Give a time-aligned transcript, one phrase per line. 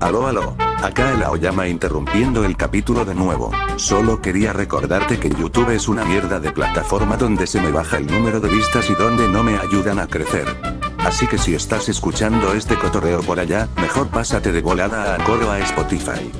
[0.00, 0.56] Aló, aló.
[0.82, 3.50] Acá el Aoyama interrumpiendo el capítulo de nuevo.
[3.76, 8.06] Solo quería recordarte que YouTube es una mierda de plataforma donde se me baja el
[8.06, 10.46] número de vistas y donde no me ayudan a crecer.
[10.98, 15.50] Así que si estás escuchando este cotorreo por allá, mejor pásate de volada a coro
[15.50, 16.30] a Spotify.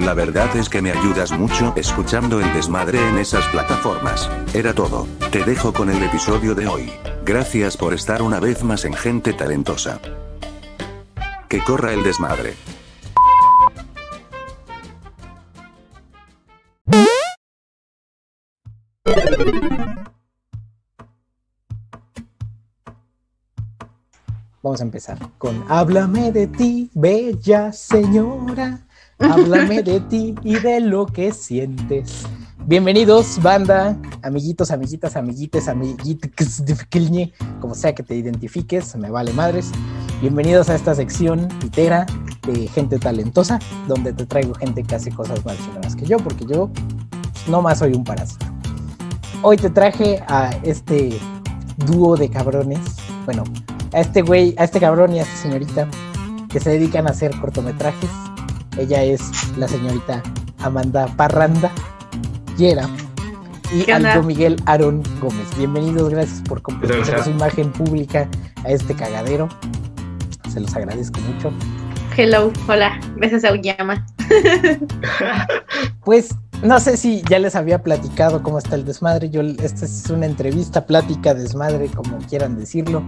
[0.00, 4.30] La verdad es que me ayudas mucho escuchando el desmadre en esas plataformas.
[4.54, 5.06] Era todo.
[5.30, 6.90] Te dejo con el episodio de hoy.
[7.26, 10.00] Gracias por estar una vez más en Gente Talentosa.
[11.48, 12.54] Que corra el desmadre.
[24.62, 28.86] Vamos a empezar con Háblame de ti, bella señora.
[29.18, 32.24] Háblame de ti y de lo que sientes.
[32.64, 36.30] Bienvenidos, banda, amiguitos, amiguitas, amiguites, amiguitos,
[37.60, 39.72] como sea que te identifiques, me vale madres.
[40.20, 42.06] Bienvenidos a esta sección pitera
[42.46, 43.58] de gente talentosa,
[43.88, 46.70] donde te traigo gente que hace cosas más chingonas que yo, porque yo
[47.48, 48.61] no más soy un parásito.
[49.44, 51.18] Hoy te traje a este
[51.86, 52.78] dúo de cabrones,
[53.24, 53.42] bueno,
[53.92, 55.88] a este güey, a este cabrón y a esta señorita
[56.48, 58.08] que se dedican a hacer cortometrajes.
[58.78, 59.20] Ella es
[59.58, 60.22] la señorita
[60.60, 61.72] Amanda Parranda
[62.56, 62.88] Yera
[63.72, 65.48] y Aldo Miguel Aaron Gómez.
[65.58, 68.28] Bienvenidos, gracias por compartir su imagen pública
[68.64, 69.48] a este cagadero.
[70.52, 71.52] Se los agradezco mucho.
[72.16, 74.06] Hello, hola, besos a Uyama.
[76.04, 76.32] pues
[76.62, 79.30] no sé si ya les había platicado cómo está el desmadre.
[79.30, 83.02] Yo, esta es una entrevista, plática, desmadre, como quieran decirlo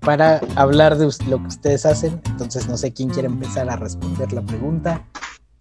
[0.00, 2.20] para hablar de lo que ustedes hacen.
[2.26, 5.02] Entonces no sé quién quiere empezar a responder la pregunta.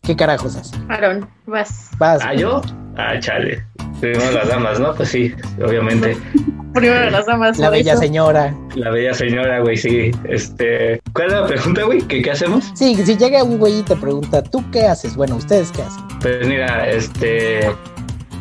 [0.01, 0.79] ¿Qué carajos haces?
[0.87, 1.89] Aaron, vas.
[1.97, 2.21] Vas.
[2.23, 2.61] ¿Ah, yo?
[2.95, 3.65] Ah, chale.
[3.99, 4.93] Primero las damas, ¿no?
[4.93, 6.17] Pues sí, obviamente.
[6.77, 7.57] Primero las.
[7.57, 8.55] La bella señora.
[8.75, 10.11] La bella señora, güey, sí.
[10.29, 12.01] Este, ¿cuál es la pregunta, güey?
[12.03, 12.71] ¿Qué, ¿Qué hacemos?
[12.75, 15.15] Sí, si llega un güey y te pregunta, ¿tú qué haces?
[15.15, 16.03] Bueno, ¿ustedes qué hacen?
[16.21, 17.71] Pues mira, este,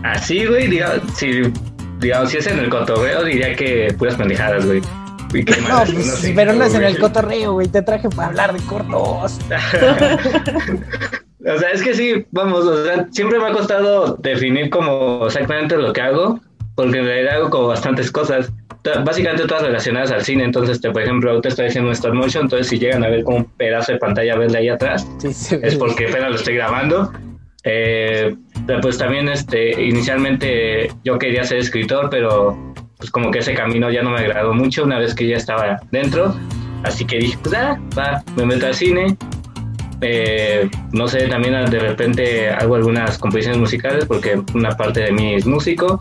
[0.03, 1.51] así, güey, digamos, si,
[2.01, 4.83] digamos, si es en el cotorreo, diría que puras pendejadas, güey.
[5.69, 7.69] No, pues, pero no es en el cotorreo, güey.
[7.69, 9.39] Te traje para hablar de cortos.
[11.47, 15.77] o sea, es que sí, vamos, o sea, siempre me ha costado definir como exactamente
[15.77, 16.41] lo que hago,
[16.77, 18.53] porque en realidad hago como bastantes cosas.
[19.05, 22.69] Básicamente todas relacionadas al cine, entonces, te, por ejemplo, ahorita estoy haciendo stop motion, entonces
[22.69, 26.31] si llegan a ver como un pedazo de pantalla verde ahí atrás, es porque apenas
[26.31, 27.11] lo estoy grabando.
[27.65, 28.33] Eh,
[28.81, 32.57] pues también este, inicialmente yo quería ser escritor, pero
[32.97, 35.81] pues como que ese camino ya no me agradó mucho una vez que ya estaba
[35.91, 36.35] dentro.
[36.85, 39.17] Así que dije, pues ah, va, me meto al cine.
[40.01, 45.35] Eh, no sé, también de repente hago algunas composiciones musicales porque una parte de mí
[45.35, 45.99] es músico.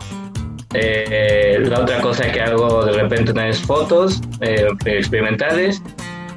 [0.78, 5.82] Eh, la otra cosa que hago de repente es fotos eh, experimentales.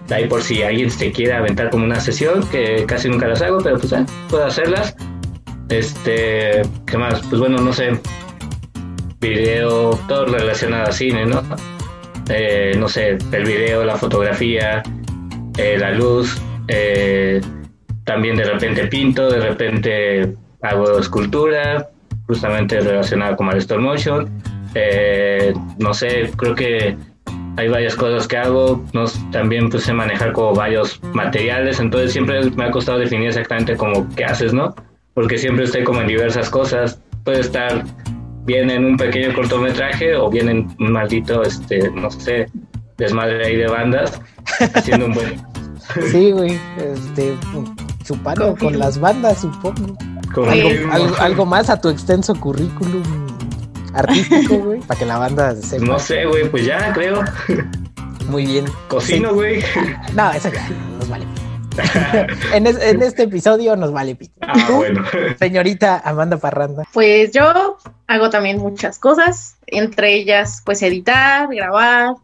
[0.10, 3.60] Ahí por si alguien se quiere aventar como una sesión, que casi nunca las hago,
[3.60, 4.96] pero pues ah, puedo hacerlas.
[5.70, 7.22] Este, ¿qué más?
[7.30, 8.00] Pues bueno, no sé,
[9.20, 11.44] video, todo relacionado a cine, ¿no?
[12.30, 14.82] Eh, no sé, el video, la fotografía,
[15.58, 17.42] eh, la luz, eh,
[18.04, 21.90] también de repente pinto, de repente hago escultura,
[22.30, 24.30] justamente relacionada con el stop motion.
[25.80, 26.96] no sé, creo que
[27.58, 32.50] hay varias cosas que hago, no, también pues sé manejar como varios materiales, entonces siempre
[32.52, 34.76] me ha costado definir exactamente como qué haces, ¿no?
[35.16, 37.84] Porque siempre estoy como en diversas cosas, puede estar
[38.46, 42.46] bien en un pequeño cortometraje o bien en un maldito, este, no sé,
[42.98, 44.22] desmadre ahí de bandas,
[44.76, 45.50] haciendo un buen.
[46.12, 47.34] Sí, güey, este,
[48.04, 49.98] chupando con las bandas, supongo.
[50.36, 53.04] Algo, algo, más a tu extenso currículum
[53.94, 55.80] artístico, güy, para que la banda se.
[55.80, 57.24] No sé, güey, pues ya creo.
[58.28, 58.66] Muy bien.
[58.88, 59.64] Cocino, güey.
[60.14, 60.70] No, eso ya
[61.00, 61.26] nos vale.
[62.54, 64.34] en, en, este episodio nos vale pito.
[64.42, 65.04] Ah, bueno.
[65.38, 66.84] Señorita Amanda Parranda.
[66.94, 72.16] Pues yo hago también muchas cosas, entre ellas pues editar, grabar,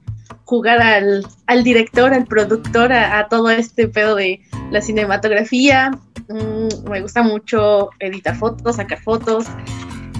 [0.45, 4.41] jugar al, al director, al productor, a, todo este pedo de
[4.71, 5.91] la cinematografía.
[6.29, 9.45] Mm, me gusta mucho editar fotos, sacar fotos.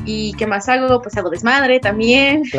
[0.05, 1.01] ¿Y qué más hago?
[1.01, 2.43] Pues hago desmadre también.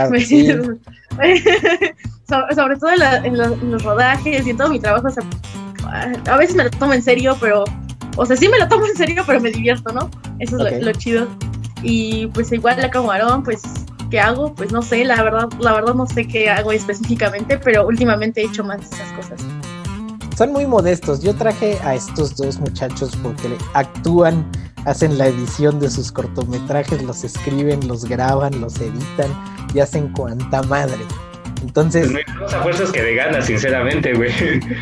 [2.28, 2.90] sobre, todo
[3.24, 5.08] en, los, rodajes y en todo mi trabajo.
[6.28, 7.64] a veces me lo tomo en serio, pero...
[8.18, 10.10] O sea, sí me lo tomo en serio, pero me divierto, ¿no?
[10.38, 11.28] Eso es lo, chido.
[11.82, 13.62] Y pues igual la camarón, pues,
[14.10, 14.54] ¿qué hago?
[14.54, 18.44] Pues no sé, la verdad, la verdad no sé qué hago específicamente, pero últimamente he
[18.46, 19.44] hecho más esas cosas.
[20.36, 21.22] Son muy modestos.
[21.22, 24.46] Yo traje a estos dos muchachos porque actúan,
[24.84, 29.30] hacen la edición de sus cortometrajes, los escriben, los graban, los editan
[29.72, 31.06] y hacen cuanta madre.
[31.62, 32.12] Entonces.
[32.12, 34.30] Pues no a fuerzas que de ganas, sinceramente, güey.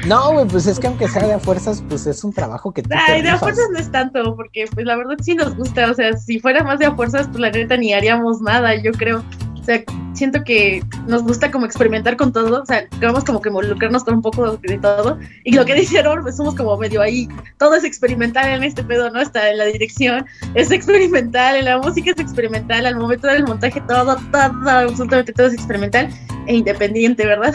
[0.08, 2.82] No, güey, pues es que aunque sea de a fuerzas, pues es un trabajo que
[2.82, 5.88] tú Ay, de a fuerzas no es tanto, porque pues la verdad sí nos gusta.
[5.88, 8.90] O sea, si fuera más de a fuerzas, pues la neta ni haríamos nada, yo
[8.90, 9.22] creo.
[9.64, 9.82] O sea,
[10.12, 14.16] siento que nos gusta como experimentar con todo, o sea, queremos como que involucrarnos con
[14.16, 15.18] un poco de todo.
[15.42, 17.26] Y lo que dice pues somos como medio ahí,
[17.56, 19.22] todo es experimental en este pedo, ¿no?
[19.22, 23.80] Está en la dirección, es experimental, en la música es experimental, al momento del montaje
[23.88, 26.10] todo, todo, absolutamente todo es experimental
[26.46, 27.54] e independiente, ¿verdad?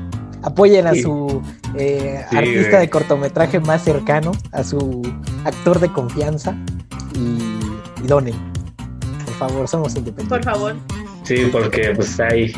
[0.42, 1.42] Apoyen a su
[1.76, 5.02] eh, artista de cortometraje más cercano, a su
[5.44, 6.56] actor de confianza
[7.12, 8.34] y, y donen.
[9.26, 10.38] Por favor, somos independientes.
[10.38, 10.76] Por favor.
[11.30, 12.52] Sí, porque pues hay,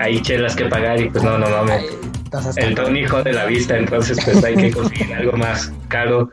[0.00, 1.84] hay chelas que pagar y pues no, no mames.
[2.56, 6.28] El don hijo de la vista, entonces pues hay que conseguir algo más caro.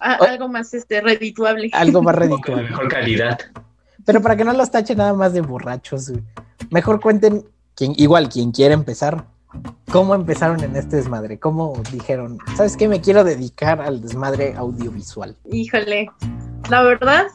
[0.00, 1.68] algo más este redituable.
[1.74, 2.62] Algo más redituable.
[2.62, 3.38] De mejor calidad.
[4.06, 6.10] Pero para que no los tache nada más de borrachos,
[6.70, 7.44] mejor cuenten,
[7.74, 9.26] quien, igual quien quiera empezar,
[9.92, 12.88] cómo empezaron en este desmadre, cómo dijeron, ¿sabes qué?
[12.88, 15.36] Me quiero dedicar al desmadre audiovisual.
[15.50, 16.08] Híjole,
[16.68, 17.26] la verdad,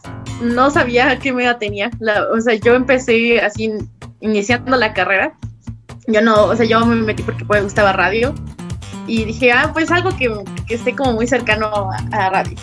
[0.41, 1.91] no sabía qué me tenía.
[2.33, 3.71] o sea, yo empecé así
[4.19, 5.33] iniciando la carrera.
[6.07, 8.33] Yo no, o sea, yo me metí porque me gustaba radio.
[9.07, 10.31] Y dije, ah, pues algo que,
[10.69, 12.55] esté como muy cercano a, radio.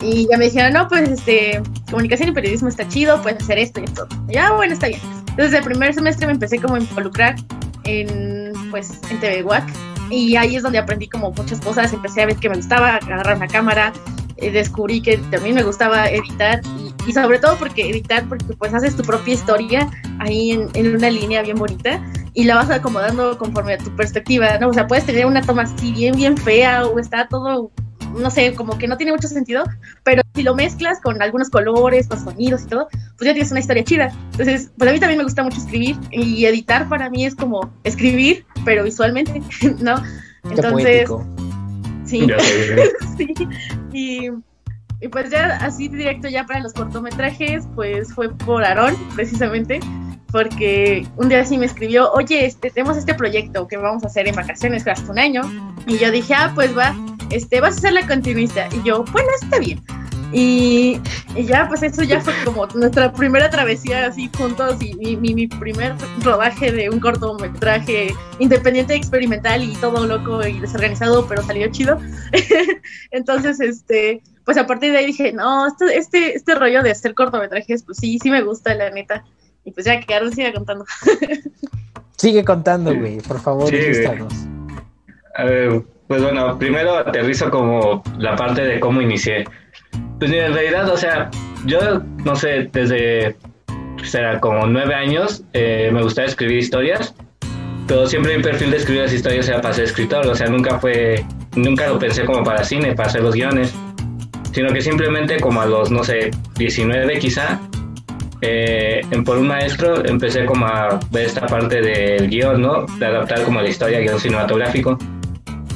[0.00, 3.80] Y ya me dijeron, no, pues este, comunicación y periodismo está chido, puedes hacer esto
[3.80, 4.06] y esto.
[4.28, 5.00] Ya, bueno, está bien.
[5.30, 7.36] Entonces, el primer semestre me empecé como a involucrar
[7.84, 9.64] en, pues, en TV WAC.
[10.10, 11.92] Y ahí es donde aprendí como muchas cosas.
[11.92, 13.92] Empecé a ver que me gustaba agarrar una cámara,
[14.36, 16.60] eh, descubrí que también me gustaba editar
[17.06, 21.42] y, sobre todo porque editar, porque pues haces tu propia historia ahí en, una línea
[21.42, 22.02] bien bonita
[22.32, 24.70] y la vas acomodando conforme a tu perspectiva, ¿no?
[24.70, 27.70] O sea, puedes tener una toma así bien, bien fea o está todo,
[28.18, 29.64] no sé, como que no tiene mucho sentido,
[30.02, 33.60] pero si lo mezclas con algunos colores, con sonidos y todo, pues ya tienes una
[33.60, 34.12] historia chida.
[34.32, 37.72] Entonces, pues a mí también me gusta mucho escribir y editar para mí es como
[37.84, 39.42] escribir, pero visualmente,
[39.80, 40.02] ¿no?
[40.44, 41.10] Entonces...
[42.04, 42.26] Sí.
[43.16, 43.34] sí.
[43.92, 49.80] Y, pues ya así directo ya para los cortometrajes, pues fue por Aarón, precisamente,
[50.30, 54.26] porque un día sí me escribió, oye, este, tenemos este proyecto que vamos a hacer
[54.26, 55.42] en vacaciones hasta un año.
[55.86, 56.94] Y yo dije, ah, pues va,
[57.30, 58.68] este, vas a ser la continuista.
[58.72, 59.82] Y yo, bueno, está bien.
[60.32, 61.00] Y,
[61.36, 65.94] ya, pues eso ya fue como nuestra primera travesía así juntos y mi, mi, primer
[66.22, 71.98] rodaje de un cortometraje independiente, experimental y todo loco y desorganizado, pero salió chido.
[73.10, 77.14] Entonces, este, pues a partir de ahí dije, no, este, este, este rollo de hacer
[77.14, 79.24] cortometrajes, pues sí, sí me gusta, la neta.
[79.64, 80.84] Y pues ya, que Aaron siga contando.
[82.16, 83.76] Sigue contando, güey, por favor, sí,
[85.36, 89.44] A ver, pues bueno, primero aterrizo como la parte de cómo inicié.
[90.18, 91.30] Pues en realidad, o sea,
[91.66, 93.36] yo no sé, desde
[94.02, 97.14] será como nueve años eh, me gustaba escribir historias,
[97.86, 100.78] pero siempre mi perfil de escribir las historias era para ser escritor, o sea, nunca
[100.78, 101.24] fue,
[101.56, 103.74] nunca lo pensé como para cine, para hacer los guiones,
[104.52, 107.60] sino que simplemente como a los, no sé, 19 quizá,
[108.40, 112.84] eh, por un maestro empecé como a ver esta parte del guion, ¿no?
[112.98, 114.98] De adaptar como la historia, guion cinematográfico.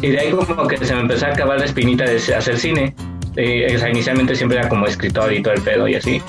[0.02, 2.94] Y de ahí como que se me empezó a acabar la espinita de hacer cine
[3.40, 6.20] eh, o sea, inicialmente siempre era como escritor y todo el pedo y así.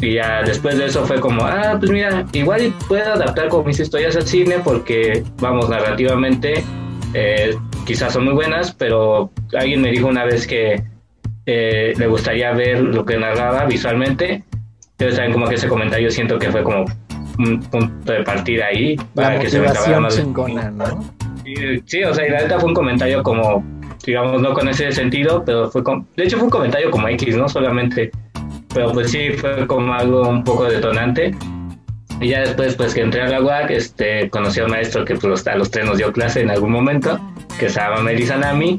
[0.00, 3.78] Y ya después de eso fue como, ah, pues mira, igual puedo adaptar como mis
[3.78, 6.64] historias al cine porque, vamos, narrativamente
[7.12, 7.54] eh,
[7.84, 10.82] quizás son muy buenas, pero alguien me dijo una vez que
[11.44, 14.42] eh, le gustaría ver lo que narraba visualmente.
[14.92, 16.86] Entonces, saben como que ese comentario siento que fue como
[17.38, 20.16] un punto de partida ahí para que se me acabara más.
[20.16, 21.04] Chingona, ¿no?
[21.84, 23.62] sí, o sea, y la neta fue un comentario como
[24.04, 27.36] digamos, no con ese sentido, pero fue con, de hecho fue un comentario como X,
[27.36, 27.48] ¿no?
[27.48, 28.10] Solamente,
[28.74, 31.34] pero pues sí, fue como algo un poco detonante.
[32.20, 35.14] Y ya después, pues que entré a la UAC, este, conocí a un maestro que
[35.16, 37.18] pues, a los tres nos dio clase en algún momento,
[37.58, 38.76] que se llama Melissa Nami,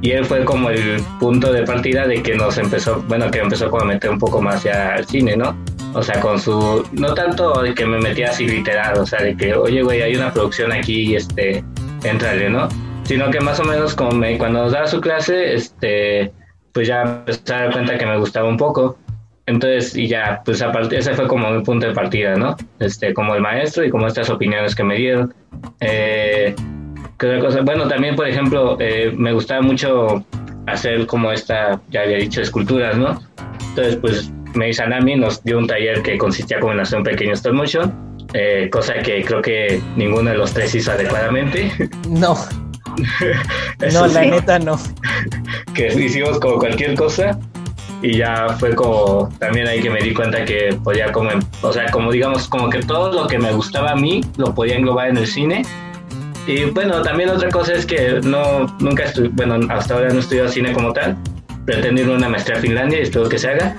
[0.00, 3.68] y él fue como el punto de partida de que nos empezó, bueno, que empezó
[3.68, 5.56] como a meter un poco más ya al cine, ¿no?
[5.92, 9.36] O sea, con su, no tanto de que me metía así literal, o sea, de
[9.36, 11.64] que, oye, güey, hay una producción aquí, este,
[12.04, 12.68] entrale, ¿no?
[13.08, 16.30] Sino que más o menos como cuando nos daba su clase, este,
[16.72, 18.98] pues ya empecé a dar cuenta que me gustaba un poco.
[19.46, 22.54] Entonces, y ya, pues ese fue como mi punto de partida, ¿no?
[22.78, 25.32] Este, como el maestro y como estas opiniones que me dieron.
[25.80, 26.54] Eh,
[27.18, 27.62] ¿qué otra cosa?
[27.62, 30.22] Bueno, también, por ejemplo, eh, me gustaba mucho
[30.66, 33.18] hacer como esta, ya había dicho, esculturas, ¿no?
[33.70, 37.32] Entonces, pues Meisa Nami nos dio un taller que consistía como en hacer un pequeño
[37.32, 41.72] stop motion, eh, cosa que creo que ninguno de los tres hizo adecuadamente.
[42.06, 42.36] No.
[43.92, 44.78] no, la neta no.
[45.74, 47.38] que hicimos como cualquier cosa.
[48.02, 51.30] y ya fue como también ahí que me di cuenta que podía como,
[51.62, 54.76] o sea, como digamos, como que todo lo que me gustaba a mí lo podía
[54.76, 55.62] englobar en el cine.
[56.46, 60.20] Y bueno, también otra cosa es que no, nunca estuve, bueno, hasta ahora no he
[60.20, 61.16] estudiado cine como tal.
[61.66, 63.76] Pretendo ir a una maestría a Finlandia y espero que se haga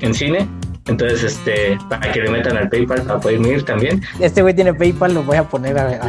[0.00, 0.48] en cine.
[0.88, 4.02] Entonces, este, para que le metan al PayPal para poder ir también.
[4.18, 6.00] Este güey tiene PayPal, lo voy a poner a,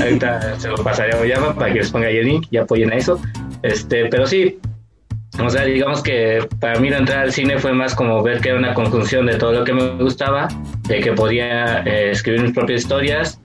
[0.00, 2.92] Ahorita se lo pasaré a Oyama para que les ponga ahí el link y apoyen
[2.92, 3.20] a eso.
[3.62, 4.58] Este, pero sí,
[5.44, 8.50] o sea, digamos que para mí la entrada al cine fue más como ver que
[8.50, 10.48] era una conjunción de todo lo que me gustaba,
[10.88, 13.40] de que podía eh, escribir mis propias historias,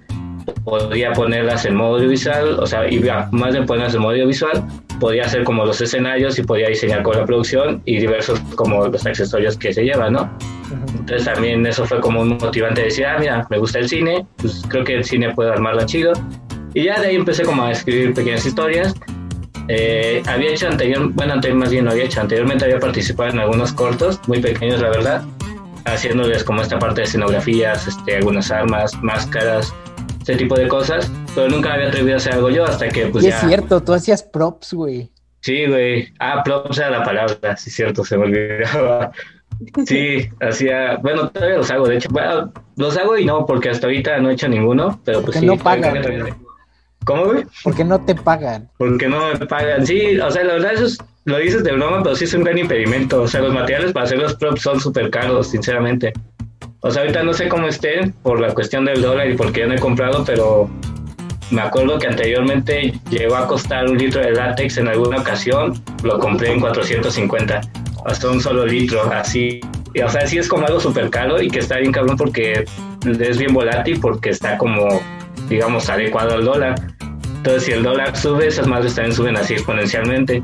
[0.64, 4.66] podía ponerlas en modo audiovisual, o sea, y más de ponerlas en modo audiovisual,
[5.00, 9.06] podía hacer como los escenarios y podía diseñar con la producción y diversos como los
[9.06, 10.38] accesorios que se llevan, ¿no?
[10.72, 14.26] Entonces también eso fue como un motivante de decir, ah, mira, me gusta el cine,
[14.38, 16.14] pues creo que el cine puede armarlo chido.
[16.74, 18.96] Y ya de ahí empecé como a escribir pequeñas historias
[19.68, 23.40] eh, había hecho anterior, bueno, anterior, más bien no había hecho, anteriormente había participado en
[23.40, 25.24] algunos cortos, muy pequeños la verdad,
[25.86, 29.74] haciéndoles como esta parte de escenografías, este, algunas armas, máscaras,
[30.22, 33.24] ese tipo de cosas, pero nunca había atrevido a hacer algo yo hasta que pues
[33.24, 35.10] y es cierto, tú hacías props, güey.
[35.40, 36.14] Sí, güey.
[36.20, 39.12] Ah, props era la palabra, sí cierto, se me olvidaba.
[39.86, 43.88] Sí, hacía, bueno, todavía los hago, de hecho, bueno, los hago y no, porque hasta
[43.88, 45.46] ahorita no he hecho ninguno, pero pues sí.
[45.46, 46.02] no pagan.
[47.06, 47.46] ¿Cómo, güey?
[47.64, 48.70] Porque no te pagan.
[48.78, 49.86] Porque no me pagan.
[49.86, 52.44] Sí, o sea, la verdad eso es, lo dices de broma, pero sí es un
[52.44, 53.24] gran impedimento.
[53.24, 56.14] O sea, los materiales para hacer los props son súper caros, sinceramente.
[56.82, 59.68] O sea, ahorita no sé cómo estén por la cuestión del dólar y porque ya
[59.68, 60.70] no he comprado, pero
[61.52, 66.18] me acuerdo que anteriormente llegó a costar un litro de látex en alguna ocasión, lo
[66.18, 67.62] compré en 450,
[68.06, 69.60] hasta un solo litro, así.
[69.94, 72.66] Y, o sea, sí es como algo súper caro y que está bien cabrón porque
[73.06, 75.02] es bien volátil, porque está como
[75.52, 76.76] digamos, adecuado al dólar.
[77.38, 80.44] Entonces, si el dólar sube, esas madres también suben así exponencialmente.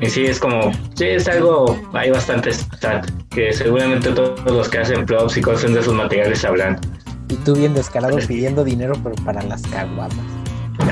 [0.00, 2.66] Y sí, es como, sí, es algo, hay bastantes
[3.30, 6.80] que seguramente todos los que hacen props y cosas de esos materiales sabrán.
[7.28, 10.41] Y tú bien descarado pidiendo dinero, pero para las caguamas.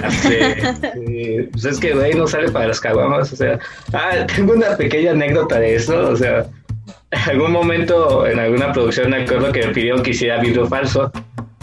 [0.00, 1.48] Ya sé.
[1.52, 3.32] Pues es que, güey, no sale para las caguamas.
[3.32, 3.58] O sea,
[3.92, 6.10] ah, tengo una pequeña anécdota de eso.
[6.10, 6.46] O sea,
[7.10, 11.10] en algún momento en alguna producción me acuerdo que me pidieron que hiciera vidrio falso.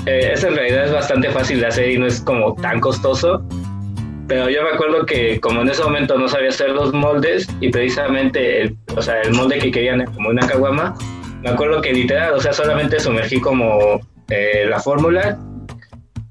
[0.06, 3.44] Eh, eso en realidad es bastante fácil de hacer y no es como tan costoso.
[4.28, 7.70] Pero yo me acuerdo que como en ese momento no sabía hacer los moldes y
[7.70, 10.96] precisamente el, o sea, el molde que querían como una caguama,
[11.42, 15.40] me acuerdo que literal, o sea, solamente sumergí como eh, la fórmula,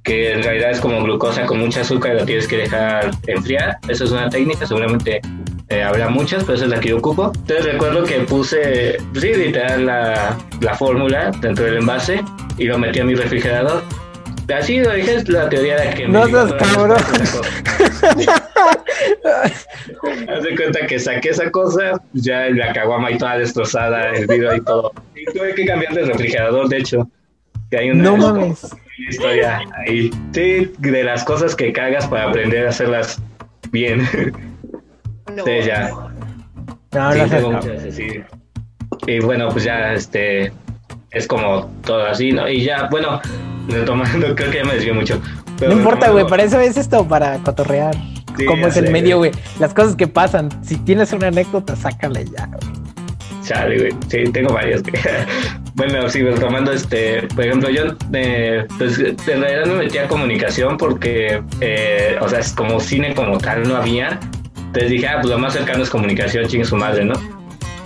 [0.07, 3.77] que en realidad es como glucosa con mucha azúcar y la tienes que dejar enfriar.
[3.89, 5.21] Eso es una técnica, seguramente
[5.69, 7.33] eh, habrá muchas, pero esa es la que yo ocupo.
[7.35, 12.23] Entonces recuerdo que puse, sí, literal, la, la fórmula dentro del envase
[12.57, 13.83] y lo metí a mi refrigerador.
[14.57, 16.07] Así lo dije, es la teoría de que...
[16.07, 16.97] No seas cabrón.
[20.29, 24.55] Haz de cuenta que saqué esa cosa, ya la caguama y toda destrozada, el vidrio
[24.55, 24.93] y todo.
[25.17, 27.11] Y tuve que cambiar de refrigerador, de hecho.
[27.71, 28.69] Que hay una no mames.
[29.09, 30.11] Historia ahí.
[30.33, 33.21] Sí, de las cosas que cagas para aprender a hacerlas
[33.71, 34.07] bien.
[35.35, 35.45] No.
[35.45, 35.91] Sí, ya.
[36.93, 37.99] No, Sí, no tengo muchas.
[39.07, 40.53] Y bueno, pues ya este
[41.11, 42.49] es como todo así, ¿no?
[42.49, 43.21] Y ya, bueno,
[43.69, 45.21] retomando, creo que ya me desvió mucho.
[45.59, 47.95] pero No importa, güey, para eso es esto, para cotorrear.
[48.39, 49.31] Sí, Como ya es el sé, medio, güey.
[49.31, 49.43] güey.
[49.59, 50.49] Las cosas que pasan.
[50.65, 52.76] Si tienes una anécdota, sácala ya, güey.
[53.47, 53.93] Chale, güey.
[54.09, 54.83] Sí, tengo varias.
[54.83, 54.95] güey.
[55.75, 60.77] bueno, sí, retomando, este, por ejemplo, yo, eh, pues, en realidad me metí a comunicación
[60.77, 64.19] porque, eh, o sea, es como cine como tal no había.
[64.57, 67.15] Entonces dije, ah, pues lo más cercano es comunicación, chingue su madre, ¿no?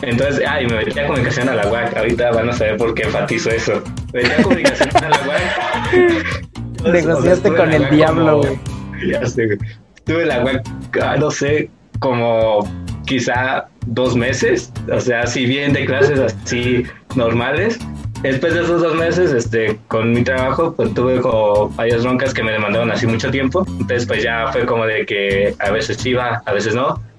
[0.03, 1.95] Entonces, ay, me metí a comunicación a la UAC.
[1.95, 3.83] Ahorita van a saber por qué enfatizo eso.
[4.15, 6.51] Me metí a comunicación a la UAC.
[6.91, 8.59] Negociaste con el diablo, güey.
[9.07, 9.59] Ya sé, güey.
[9.97, 10.67] Estuve en la UAC,
[11.03, 12.67] ah, no sé, como
[13.11, 16.85] quizá dos meses, o sea, si bien de clases así
[17.17, 17.77] normales.
[18.23, 22.45] Después de esos dos meses, este, con mi trabajo, pues tuve como varias broncas que
[22.45, 23.67] me demandaron así mucho tiempo.
[23.67, 27.03] Entonces, pues ya fue como de que a veces iba, a veces no.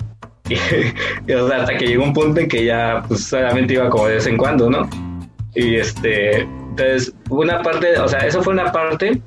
[0.50, 0.56] Y,
[1.32, 4.28] y, hasta que llegó un punto en que ya, pues solamente iba como de vez
[4.28, 4.90] en cuando, ¿no?
[5.56, 9.22] Y este, entonces, una parte, o sea, eso fue una parte.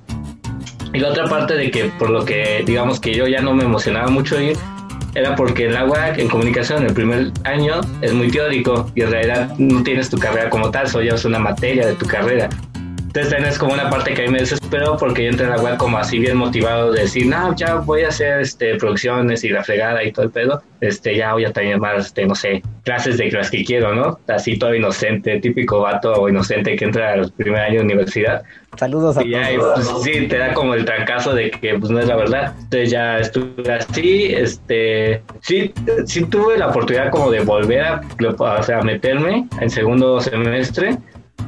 [0.92, 3.64] Y la otra parte de que por lo que digamos que yo ya no me
[3.64, 4.56] emocionaba mucho ir,
[5.14, 9.54] era porque el agua en comunicación el primer año es muy teórico y en realidad
[9.59, 12.49] no tienes tu carrera como tal, solo llevas una materia de tu carrera.
[13.14, 15.52] Entonces también es como una parte que a mí me desesperó porque yo entré en
[15.52, 19.44] la web como así bien motivado de decir, no, ya voy a hacer este, producciones
[19.44, 20.64] y la fregada y todo el pedo.
[20.80, 24.18] Este, ya voy a tener más, este, no sé, clases de las que quiero, ¿no?
[24.26, 28.42] Así todo inocente, típico vato inocente que entra al primer año de universidad.
[28.76, 32.00] Saludos a y ya, pues, sí, te da como el trancazo de que pues no
[32.00, 32.54] es la verdad.
[32.59, 35.73] Entonces ya estuve así, este, sí,
[36.04, 38.00] sí tuve la oportunidad como de volver a,
[38.38, 40.99] o sea, meterme en segundo semestre,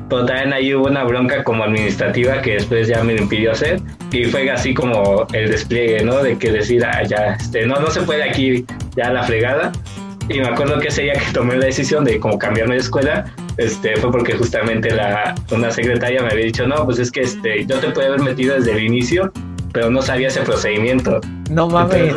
[0.08, 3.80] pero también ahí hubo una bronca como administrativa que después ya me lo impidió hacer
[4.12, 6.22] y fue así como el despliegue, ¿no?
[6.22, 8.64] De que decir, ah, ya, este, no, no se puede aquí,
[8.96, 9.72] ya la fregada.
[10.28, 13.32] Y me acuerdo que ese día que tomé la decisión de como cambiarme de escuela,
[13.58, 17.64] este, fue porque justamente la, una secretaria me había dicho, no, pues es que este,
[17.64, 19.32] yo te puedo haber metido desde el inicio,
[19.72, 21.20] pero no sabía ese procedimiento.
[21.50, 22.14] No mames.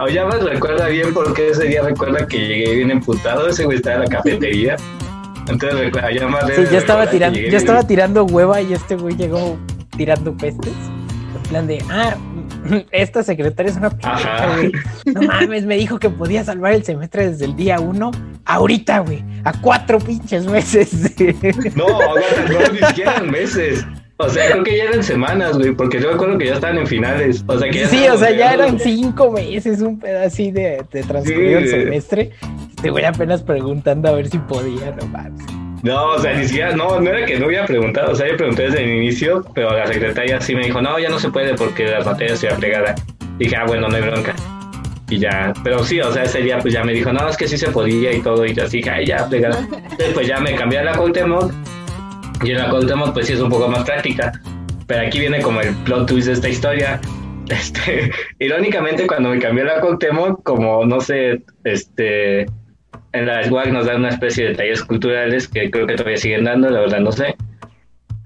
[0.00, 3.76] O ya me recuerda bien porque ese día recuerda que llegué bien emputado, ese güey
[3.76, 4.76] estaba en la cafetería.
[5.48, 5.92] Entonces
[6.28, 9.58] más Sí, ya estaba tirando, ya estaba tirando hueva y este güey llegó
[9.96, 10.72] tirando pestes.
[11.36, 12.16] En plan de, ah,
[12.90, 14.72] esta secretaria es una pendeja, güey.
[15.06, 18.10] No mames, me dijo que podía salvar el semestre desde el día uno.
[18.44, 21.14] Ahorita, güey, a cuatro pinches meses.
[21.74, 23.86] No, no, ni siquiera en meses.
[24.16, 26.78] O sea, creo que ya eran semanas, güey, porque yo me acuerdo que ya estaban
[26.78, 27.44] en finales.
[27.48, 31.58] O sea, que sí, o sea, ya eran cinco meses, un pedacito de, de transcurrido
[31.58, 32.30] el semestre.
[32.84, 35.42] Este güey apenas preguntando a ver si podía, no mames.
[35.82, 38.36] No, o sea, ni siquiera, no, no era que no hubiera preguntado, o sea, yo
[38.36, 41.54] pregunté desde el inicio, pero la secretaria sí me dijo, no, ya no se puede
[41.54, 42.94] porque las materias se fregada.
[43.38, 44.34] Dije, ah, bueno, no hay bronca.
[45.08, 47.48] Y ya, pero sí, o sea, ese día pues ya me dijo, no, es que
[47.48, 49.60] sí se podía y todo, y yo así, ay, ya, fregada.
[49.60, 51.50] Entonces pues ya me cambié a la Cuauhtémoc,
[52.42, 54.30] y en la Cuauhtémoc pues sí es un poco más práctica,
[54.86, 57.00] pero aquí viene como el plot twist de esta historia.
[57.46, 62.46] Este, irónicamente cuando me cambié a la Cuauhtémoc, como no sé, este,
[63.14, 66.44] en la SWAG nos dan una especie de talleres culturales que creo que todavía siguen
[66.44, 67.36] dando, la verdad no sé.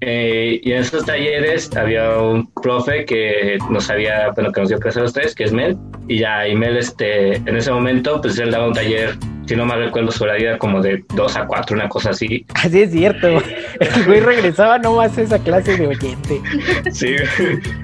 [0.01, 4.79] Eh, y en esos talleres había un profe que nos había, bueno, que nos dio
[4.79, 5.77] clase a los tres, que es Mel,
[6.07, 9.15] y ya, y Mel, este, en ese momento, pues él daba un taller,
[9.49, 12.45] si no mal recuerdo, su era como de 2 a 4, una cosa así.
[12.53, 13.27] Así es cierto.
[13.79, 16.39] El güey regresaba nomás a esa clase de oyente.
[16.91, 17.15] Sí,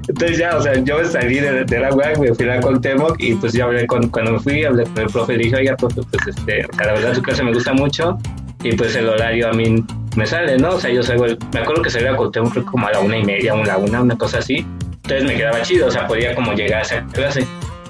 [0.08, 3.16] entonces ya, o sea, yo salí de, de la web, me fui a la Cuauhtémoc
[3.20, 5.76] y pues ya hablé con, cuando me fui, hablé con el profe y dije, oiga,
[5.76, 8.18] profe, pues este, la verdad su clase me gusta mucho
[8.64, 9.84] y pues el horario a mí
[10.16, 10.70] me sale, ¿no?
[10.70, 13.18] O sea, yo salgo, el- me acuerdo que salía a Cuauhtémoc como a la una
[13.18, 14.66] y media, a la una, una cosa así,
[15.04, 17.46] entonces me quedaba chido, o sea, podía como llegar a esa clase.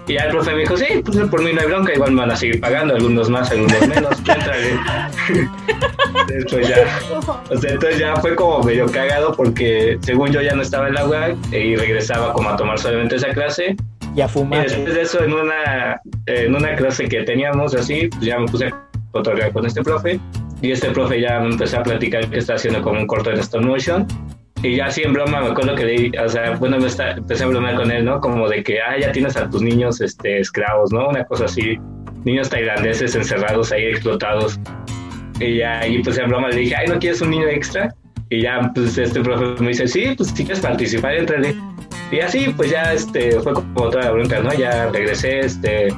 [0.08, 2.22] Y ya el profe me dijo, sí, pues por mí no hay bronca, igual me
[2.22, 4.78] van a seguir pagando, algunos más, algunos menos, tú éntrale".
[6.28, 6.86] Después ya,
[7.50, 10.96] o sea, entonces ya fue como medio cagado porque según yo ya no estaba en
[10.96, 13.76] la UAC y regresaba como a tomar solamente esa clase.
[14.16, 14.64] Y a Y fumar.
[14.64, 18.68] después de eso, en una, en una clase que teníamos así, pues ya me puse
[18.68, 20.20] a fotografiar con este profe.
[20.62, 23.40] Y este profe ya me empezó a platicar que está haciendo como un corto en
[23.40, 24.08] stop motion.
[24.66, 27.44] Y ya así en broma me acuerdo que, le, o sea, bueno, me está- empecé
[27.44, 28.20] a bromear con él, ¿no?
[28.20, 31.10] Como de que, ah, ya tienes a tus niños este, esclavos, ¿no?
[31.10, 31.78] Una cosa así.
[32.24, 34.60] Niños tailandeses encerrados ahí, explotados.
[35.40, 37.94] Y ya, y pues en broma le dije, ay, ¿no quieres un niño extra?
[38.32, 41.56] Y ya, pues este profe me dice, sí, pues si quieres participar, entrale.
[42.12, 44.52] Y así, pues ya este, fue como toda la bronca, ¿no?
[44.54, 45.90] Ya regresé, este,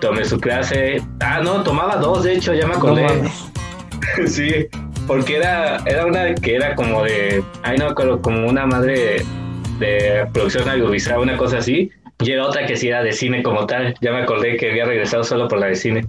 [0.00, 1.00] tomé su clase.
[1.20, 3.02] Ah, no, tomaba dos, de hecho, ya me No acordé.
[3.04, 3.52] mames.
[4.26, 4.66] sí,
[5.06, 9.24] porque era, era una que era como de, ay, no como una madre
[9.78, 11.90] de, de producción audiovisual, una cosa así.
[12.20, 13.94] Y era otra que sí era de cine como tal.
[14.00, 16.06] Ya me acordé que había regresado solo por la de cine.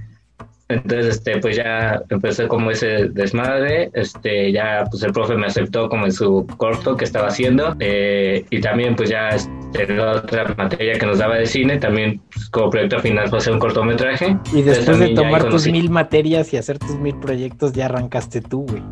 [0.70, 5.88] Entonces, este, pues ya empecé como ese desmadre, este, ya pues el profe me aceptó
[5.88, 10.54] como en su corto que estaba haciendo, eh, y también pues ya este, la otra
[10.58, 14.38] materia que nos daba de cine, también pues, como proyecto final fue hacer un cortometraje.
[14.54, 18.42] Y después de tomar tus conocí- mil materias y hacer tus mil proyectos, ya arrancaste
[18.42, 18.84] tú, güey.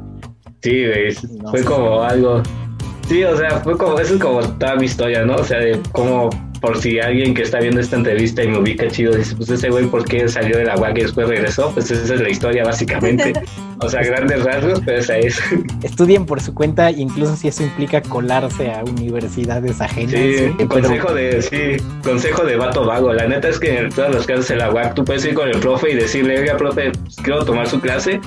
[0.62, 2.42] Sí, güey, No fue como algo,
[3.08, 5.36] sí, o sea, fue como, eso es como toda mi historia, ¿no?
[5.36, 6.30] O sea, de cómo,
[6.62, 9.70] por si alguien que está viendo esta entrevista y me ubica chido, dice, pues ese
[9.70, 11.72] güey, ¿por qué salió de la UAC y después regresó?
[11.74, 13.34] Pues esa es la historia, básicamente.
[13.82, 15.38] O sea, grandes rasgos, pero esa es.
[15.84, 20.12] Estudien por su cuenta, incluso si eso implica colarse a universidades ajenas.
[20.12, 20.54] Sí, ¿eh?
[20.58, 23.12] Pero- consejo de, sí, consejo de vato vago.
[23.14, 25.50] La neta es que en todas las clases de la UAC tú puedes ir con
[25.50, 28.22] el profe y decirle, oiga, profe, pues, quiero tomar su clase.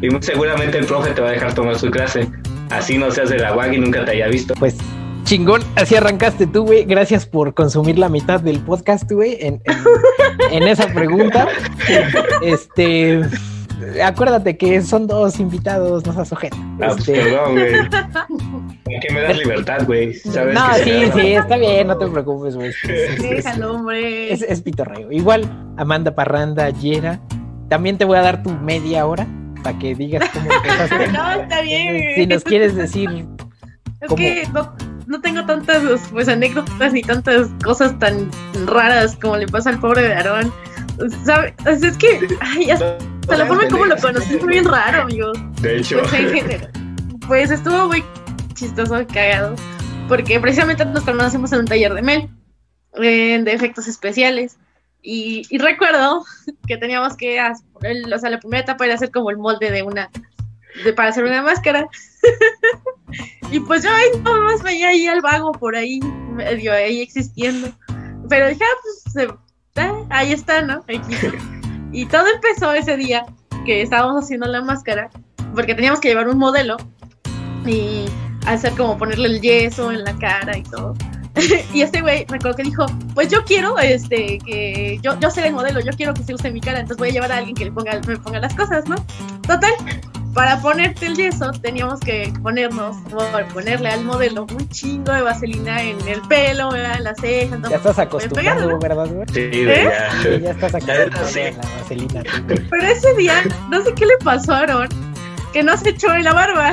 [0.00, 2.26] Y muy seguramente el profe te va a dejar tomar su clase.
[2.70, 4.54] Así no seas de la UAC y nunca te haya visto.
[4.54, 4.78] Pues
[5.24, 6.84] chingón, así arrancaste tú, güey.
[6.84, 9.84] Gracias por consumir la mitad del podcast, güey, en, en-
[10.52, 11.48] en esa pregunta.
[12.42, 13.20] Este,
[14.02, 16.56] acuérdate que son dos invitados, no seas ojete.
[16.80, 17.72] Ah, pues Este, perdón, güey.
[18.84, 20.14] ¿Por qué me das libertad, güey?
[20.26, 22.72] No, que sí, sí, está bien, no te preocupes, güey.
[23.20, 24.32] Déjalo, hombre.
[24.32, 25.10] es- es pitorreo.
[25.10, 27.20] Igual, Amanda Parranda, Yera,
[27.68, 29.26] también te voy a dar tu media hora
[29.62, 31.08] para que digas cómo empezaste.
[31.08, 32.14] No, está bien.
[32.14, 33.26] Si nos quieres decir
[34.02, 34.74] Es que no,
[35.14, 38.30] no, tengo tantas pues anécdotas ni tantas cosas tan
[38.66, 40.52] raras como le pasa al pobre de Aarón.
[41.24, 41.54] ¿Sabes?
[41.66, 42.98] Es que, ay, hasta,
[43.28, 45.32] la forma en cómo lo conocí fue bien raro, amigo.
[45.60, 46.00] De hecho.
[46.08, 46.68] Pues,
[47.26, 48.04] pues estuvo muy
[48.54, 49.56] chistoso, cagado.
[50.08, 52.28] Porque precisamente nos conocimos en un taller de Mel,
[53.02, 54.56] eh, de efectos especiales.
[55.02, 56.24] Y, y, recuerdo
[56.66, 57.66] que teníamos que, hacer,
[58.12, 60.10] o sea, la primera etapa era hacer como el molde de una,
[60.82, 61.86] de, para hacer una máscara.
[63.50, 66.00] y pues yo ahí nada más veía ahí al vago por ahí,
[66.32, 67.68] medio ahí existiendo.
[68.28, 70.84] Pero dije, ah, pues eh, ahí está, ¿no?
[71.92, 73.24] Y todo empezó ese día
[73.64, 75.10] que estábamos haciendo la máscara,
[75.54, 76.76] porque teníamos que llevar un modelo
[77.64, 78.06] y
[78.46, 80.94] hacer como ponerle el yeso en la cara y todo.
[81.72, 85.54] y este güey recuerdo que dijo, pues yo quiero, este, que yo, yo seré el
[85.54, 87.64] modelo, yo quiero que se use mi cara, entonces voy a llevar a alguien que
[87.64, 88.96] le ponga, me ponga las cosas, ¿no?
[89.46, 89.72] Total,
[90.34, 92.96] para ponerte el yeso teníamos que ponernos,
[93.52, 97.60] ponerle al modelo un chingo de vaselina en el pelo, en las cejas.
[97.70, 99.26] Ya estás acostumbrado, ¿verdad, güey?
[99.32, 99.90] Sí, ¿Eh?
[100.24, 100.38] ya.
[100.38, 101.40] ya estás acostumbrado sí.
[101.40, 102.22] a la vaselina.
[102.46, 104.88] Pero ese día, no sé qué le pasó a Aaron,
[105.52, 106.72] que no se echó en la barba.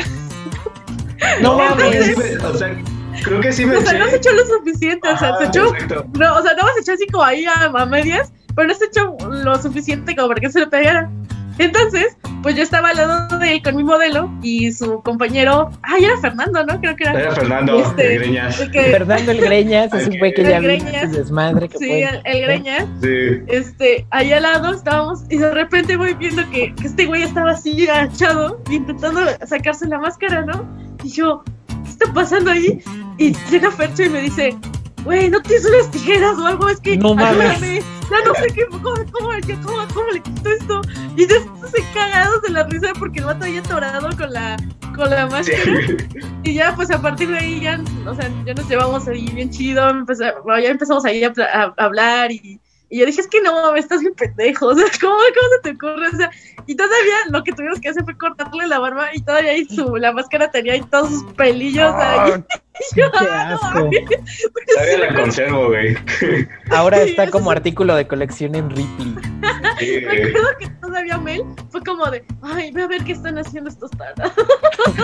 [1.42, 2.18] No mames.
[2.44, 2.76] o sea,
[3.24, 5.72] creo que sí me O sea, no se echó lo suficiente, o sea, se echó.
[6.18, 8.86] No, o sea, no se echó así como ahí a, a medias, pero no se
[8.86, 11.08] echó lo suficiente como para que se le pegara.
[11.60, 15.98] Entonces, pues yo estaba al lado de él con mi modelo y su compañero, ah,
[16.00, 16.80] era Fernando, ¿no?
[16.80, 17.20] Creo que era.
[17.20, 18.56] Era Fernando, este, el Greñas.
[18.72, 21.12] Fernando el Greñas, es un güey que ya Greñas.
[21.12, 22.86] desmadre que Sí, el, el, Greñas.
[23.02, 23.44] Sí.
[23.48, 27.52] Este, ahí al lado estábamos y de repente voy viendo que, que este güey estaba
[27.52, 30.68] así agachado intentando sacarse la máscara, ¿no?
[31.04, 31.44] Y yo,
[31.84, 32.82] ¿qué está pasando ahí?
[33.18, 34.56] Y llega Fercho y me dice,
[35.04, 36.70] güey, ¿no tienes unas tijeras o algo?
[36.70, 36.98] Es que.
[36.98, 37.60] No mames.
[38.12, 40.82] Ya no sé qué, cómo, cómo, cómo, cómo le quito esto.
[41.16, 44.58] Y después se cagados de la risa porque el vato había atorado con la,
[44.96, 45.80] con la máscara.
[46.44, 49.50] Y ya, pues a partir de ahí ya, o sea, ya nos llevamos ahí bien
[49.50, 49.82] chido.
[49.82, 52.60] ya empezamos ahí a, a, a hablar y
[52.92, 55.62] y yo dije, es que no, me estás bien pendejo, o sea, ¿cómo, ¿cómo, se
[55.64, 56.08] te ocurre?
[56.10, 56.30] O sea,
[56.68, 59.96] y todavía lo que tuvimos que hacer fue cortarle la barba y todavía ahí su,
[59.96, 62.44] la máscara tenía ahí todos sus pelillos ahí.
[62.94, 63.80] Y yo, qué asco.
[63.80, 63.90] No,
[64.76, 65.98] todavía la conservo, güey.
[66.70, 69.16] Ahora está como artículo de colección en Ripley.
[69.80, 70.00] Sí.
[70.02, 73.90] Recuerdo que todavía Mel fue como de, ay, ve a ver qué están haciendo estos
[73.92, 74.34] tarados.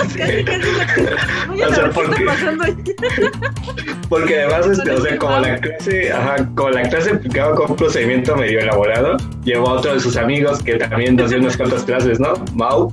[0.10, 0.18] Sí.
[0.18, 2.66] casi, casi o sea, porque, está pasando.
[4.10, 7.78] Porque además, este, o sea, como la clase, ajá, como la clase explicaba con un
[7.78, 11.84] procedimiento medio elaborado, llevó a otro de sus amigos que también nos dio unas cuantas
[11.84, 12.34] clases, ¿no?
[12.54, 12.92] Mau,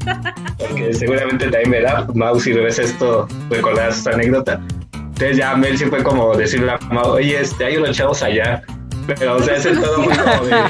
[0.58, 4.60] porque seguramente también me da, Mau, si ves esto, recordarás esta anécdota.
[4.92, 8.62] Entonces ya Mel sí fue como decirle a Mau, oye, este, hay unos chavos allá.
[9.06, 10.64] Pero, o sea, ese todo muy como de,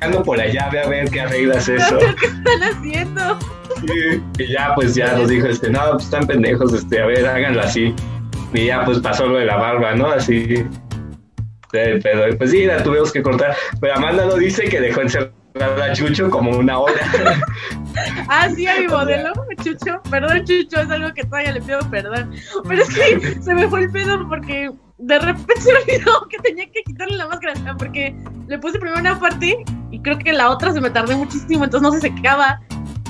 [0.00, 1.98] ando por allá, ve a ver qué arreglas eso.
[1.98, 3.38] ¿Qué están haciendo?
[4.38, 7.60] Y ya, pues ya nos dijo, este, no, pues están pendejos, este, a ver, háganlo
[7.60, 7.94] así.
[8.52, 10.06] Y ya, pues pasó lo de la barba, ¿no?
[10.06, 10.64] Así,
[11.70, 13.56] pero pues sí, la tuvimos que cortar.
[13.80, 16.94] Pero Amanda no dice que dejó encerrada a Chucho como una hora.
[18.28, 20.00] ah, sí, a mi modelo, Chucho.
[20.10, 22.32] Perdón, Chucho, es algo que todavía le pido perdón.
[22.68, 26.66] Pero es que se me fue el pedo porque de repente se olvidó que tenía
[26.70, 27.54] que quitarle la máscara.
[27.78, 28.16] Porque
[28.48, 31.82] le puse primero una parte y creo que la otra se me tardó muchísimo, entonces
[31.82, 32.60] no se secaba.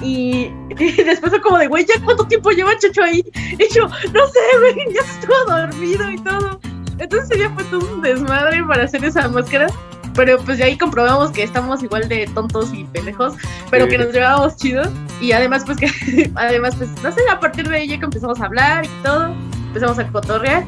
[0.02, 3.24] Y, después fue como de, güey, ¿ya cuánto tiempo lleva Chucho ahí?
[3.34, 6.60] Y yo, no sé, güey, ya estuvo dormido y todo.
[6.98, 9.66] Entonces día fue todo un desmadre para hacer esa máscara.
[10.14, 13.34] Pero pues ya ahí comprobamos que estamos igual de tontos y pendejos,
[13.70, 13.90] pero sí.
[13.90, 14.82] que nos llevábamos chido.
[15.20, 18.40] Y además, pues que, además, pues, no sé, a partir de ahí ya que empezamos
[18.40, 19.34] a hablar y todo,
[19.68, 20.64] empezamos a cotorrear.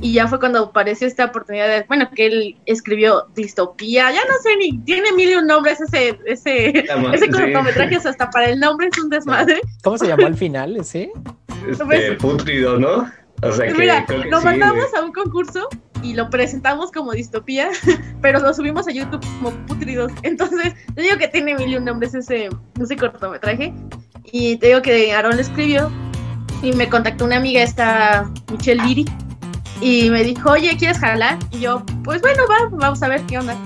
[0.00, 4.34] Y ya fue cuando apareció esta oportunidad de, bueno, que él escribió Distopía, ya no
[4.42, 8.08] sé ni, tiene mil y un nombres ese, ese, ese cortometraje, sí.
[8.08, 9.62] hasta para el nombre es un desmadre.
[9.82, 11.10] ¿Cómo se llamó al final ese?
[11.66, 13.10] Este, pues, putrido, ¿no?
[13.42, 15.68] O sea que, Mira, lo sí, mandamos a un concurso
[16.04, 17.70] y lo presentamos como distopía,
[18.20, 20.12] pero lo subimos a YouTube como putridos.
[20.22, 23.72] Entonces, te digo que tiene mil y un nombres ese, ese cortometraje.
[24.30, 25.90] Y te digo que Aaron lo escribió
[26.62, 29.04] y me contactó una amiga, esta Michelle Liri,
[29.80, 31.38] y me dijo, oye, ¿quieres jalar?
[31.50, 33.56] Y yo, pues bueno, va, vamos a ver qué onda.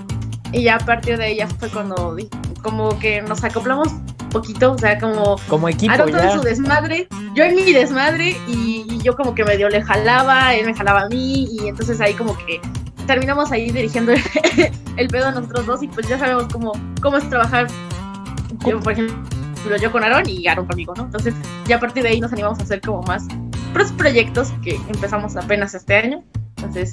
[0.52, 2.16] Y ya a partir de ella fue cuando
[2.62, 3.88] como que nos acoplamos
[4.28, 6.32] poquito, o sea, como como equipo ya.
[6.32, 10.54] en su desmadre, yo en mi desmadre y, y, yo como que medio le jalaba,
[10.54, 12.60] él me jalaba a mí y entonces ahí como que
[13.06, 14.20] terminamos ahí dirigiendo el,
[14.96, 17.68] el pedo a nosotros dos y pues ya sabemos cómo, cómo es trabajar
[18.66, 21.04] yo, por ejemplo, yo con Aaron y Aaron conmigo, ¿no?
[21.04, 21.34] Entonces
[21.66, 23.26] ya a partir de ahí nos animamos a hacer como más
[23.96, 26.24] proyectos que empezamos apenas este año,
[26.56, 26.92] entonces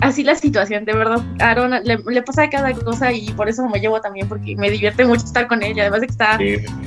[0.00, 1.20] así la situación, de verdad.
[1.40, 5.04] Aaron le, le, pasa cada cosa y por eso me llevo también, porque me divierte
[5.04, 5.82] mucho estar con ella.
[5.82, 6.38] Además de que está,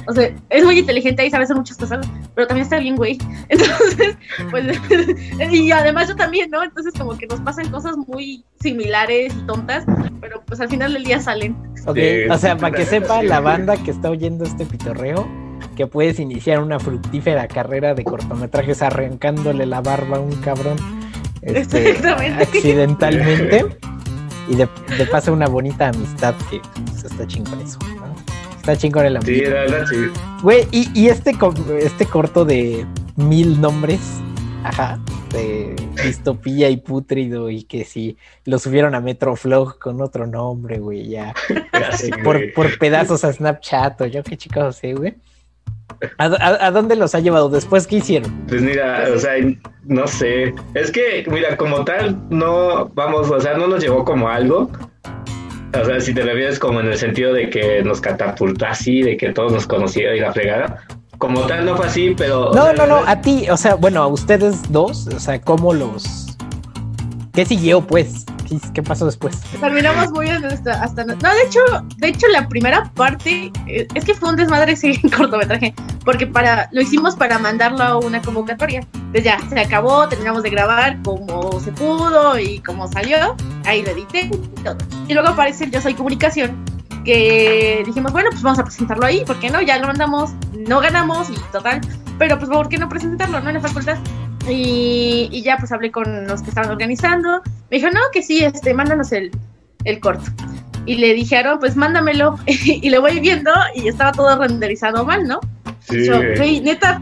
[0.08, 3.18] o sea, es muy inteligente y sabe hacer muchas cosas, pero también está bien, güey.
[3.50, 4.18] Entonces,
[4.50, 4.80] pues,
[5.52, 6.64] y además yo también, ¿no?
[6.64, 9.86] Entonces, como que nos pasan cosas muy similares y tontas,
[10.22, 11.56] pero pues al final del día salen.
[11.86, 11.98] Ok,
[12.30, 15.28] o sea, para que sepa la banda que está oyendo este pitorreo,
[15.76, 20.78] que puedes iniciar una fructífera carrera de cortometrajes arrancándole la barba a un cabrón
[21.46, 21.98] este,
[22.42, 23.66] accidentalmente
[24.48, 24.68] y de,
[25.12, 27.80] paso una bonita amistad que pues, está chingón eso.
[28.58, 29.46] Está chingón el ambiente.
[29.46, 29.96] Sí, la verdad, sí.
[30.42, 31.36] Güey, y, y este,
[31.80, 34.00] este corto de mil nombres,
[34.64, 35.00] ajá,
[35.32, 41.08] de distopía y putrido y que si lo subieron a Metroflog con otro nombre, güey,
[41.10, 41.34] ya.
[42.24, 45.16] por, por pedazos a Snapchat o yo qué chicos sé, güey.
[46.18, 47.50] ¿A, dónde los ha llevado?
[47.50, 48.46] ¿Después qué hicieron?
[48.48, 49.34] Pues mira, o sea,
[49.84, 50.54] no sé.
[50.74, 54.70] Es que, mira, como tal, no, vamos, o sea, no nos llevó como algo.
[55.80, 59.18] O sea, si te refieres como en el sentido de que nos catapultó así, de
[59.18, 60.86] que todos nos conocieron y la fregada.
[61.18, 62.52] Como tal no fue así, pero...
[62.54, 66.38] No, no, no, a ti, o sea, bueno, a ustedes dos, o sea, ¿cómo los...
[67.34, 68.26] ¿Qué siguió, pues?
[68.74, 69.40] ¿Qué, pasó después?
[69.60, 71.60] Terminamos muy hasta, hasta, No, de hecho,
[71.98, 76.70] de hecho, la primera parte eh, es que fue un desmadre ese cortometraje, porque para
[76.72, 78.82] lo hicimos para mandarlo a una convocatoria.
[78.94, 83.36] Entonces ya, se acabó, terminamos de grabar como se pudo y como salió.
[83.66, 84.78] Ahí lo edité y todo.
[85.08, 86.64] Y luego aparece Yo Soy Comunicación,
[87.04, 89.62] que dijimos, bueno, pues vamos a presentarlo ahí, ¿por qué no?
[89.62, 90.32] Ya lo mandamos,
[90.68, 91.82] no ganamos y total.
[92.18, 93.50] Pero pues, ¿por qué no presentarlo, no?
[93.50, 93.98] En la facultad.
[94.48, 97.42] Y, ya pues hablé con los que estaban organizando.
[97.70, 99.32] Me dijo, no, que sí, este, mándanos el,
[99.84, 100.32] el corto.
[100.86, 102.38] Y le dijeron, pues mándamelo.
[102.46, 105.40] y le voy viendo y estaba todo renderizado mal, ¿no?
[105.90, 106.06] Sí.
[106.06, 106.20] Yo,
[106.64, 107.00] neta,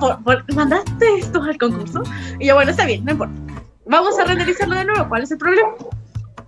[0.53, 2.03] ¿mandaste esto al concurso?
[2.39, 3.33] Y yo, bueno, está bien, no importa.
[3.85, 5.69] Vamos a renderizarlo de nuevo, ¿cuál es el problema?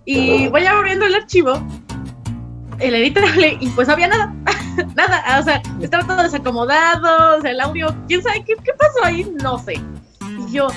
[0.04, 1.60] Y voy abriendo el archivo,
[2.78, 4.34] el editable, y pues no había nada.
[4.94, 9.04] nada, o sea, estaba todo desacomodado, o sea, el audio, quién sabe qué, qué pasó
[9.04, 9.80] ahí, no sé.
[10.56, 10.68] Yo,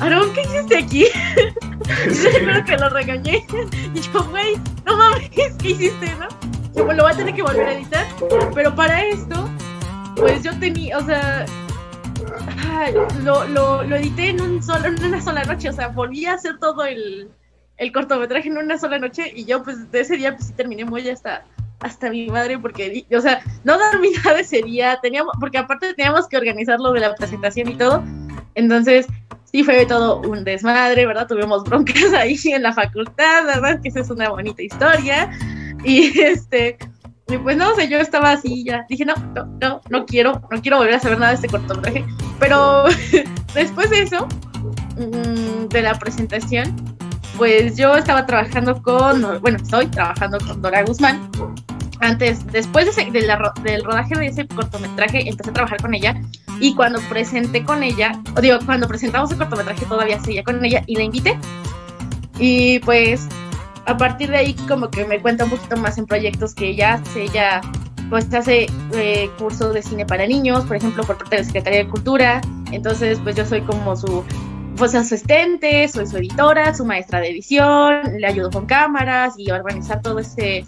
[0.00, 1.04] Aaron, ¿qué hiciste aquí?
[1.86, 3.46] yo que lo regañé.
[3.94, 6.26] Y yo, güey, no mames, ¿qué hiciste, no?
[6.74, 8.04] Yo, pues lo voy a tener que volver a editar.
[8.52, 9.48] Pero para esto,
[10.16, 11.46] pues yo tenía, o sea,
[13.22, 15.68] lo, lo, lo, edité en, un solo, en una sola noche.
[15.68, 17.30] O sea, volví a hacer todo el,
[17.76, 19.32] el cortometraje en una sola noche.
[19.32, 21.44] Y yo, pues, de ese día, pues sí terminé muy hasta
[21.80, 26.26] hasta mi madre porque, o sea, no dormí nada ese día, teníamos, porque aparte teníamos
[26.26, 28.02] que organizar lo de la presentación y todo,
[28.54, 29.06] entonces,
[29.44, 31.26] sí fue todo un desmadre, ¿verdad?
[31.26, 33.80] Tuvimos broncas ahí en la facultad, ¿verdad?
[33.82, 35.30] Que esa es una bonita historia.
[35.84, 36.76] Y este,
[37.42, 40.78] pues no, sea, yo estaba así ya, dije, no, no, no, no quiero, no quiero
[40.78, 42.04] volver a saber nada de este cortometraje.
[42.40, 42.84] Pero
[43.54, 44.26] después de eso,
[44.96, 46.74] mm, de la presentación,
[47.36, 51.30] pues yo estaba trabajando con, bueno, estoy trabajando con Dora Guzmán,
[52.00, 53.10] antes, después de
[53.62, 56.20] del rodaje de ese cortometraje, empecé a trabajar con ella
[56.60, 60.82] y cuando presenté con ella, o digo, cuando presentamos el cortometraje todavía seguía con ella
[60.86, 61.38] y la invité.
[62.38, 63.28] Y pues
[63.86, 66.94] a partir de ahí como que me cuenta un poquito más en proyectos que ella
[66.94, 67.60] hace, ella
[68.10, 71.78] pues hace eh, cursos de cine para niños, por ejemplo, por parte de la Secretaría
[71.80, 72.40] de Cultura,
[72.72, 74.24] entonces pues yo soy como su
[74.76, 79.56] pues asistente, soy su editora, su maestra de edición, le ayudo con cámaras y a
[79.56, 80.64] organizar todo ese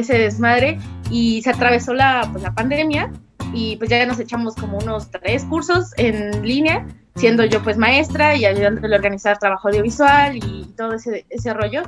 [0.00, 0.78] ese desmadre.
[1.10, 3.10] Y se atravesó la, pues, la pandemia
[3.56, 8.36] y pues ya nos echamos como unos tres cursos en línea, siendo yo pues maestra
[8.36, 11.84] y ayudándole a organizar trabajo audiovisual y todo ese, ese rollo.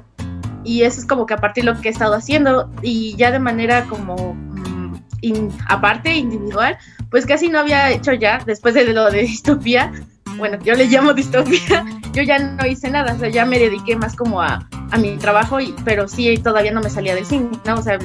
[0.65, 3.31] Y eso es como que a partir de lo que he estado haciendo y ya
[3.31, 6.79] de manera como mm, aparte, individual,
[7.11, 9.93] pues casi no había hecho ya, después de lo de distopía,
[10.39, 13.95] bueno, yo le llamo distopía, yo ya no hice nada, o sea, ya me dediqué
[13.95, 17.51] más como a, a mi trabajo, y, pero sí todavía no me salía del cine,
[17.67, 17.75] ¿no?
[17.75, 17.99] O sea,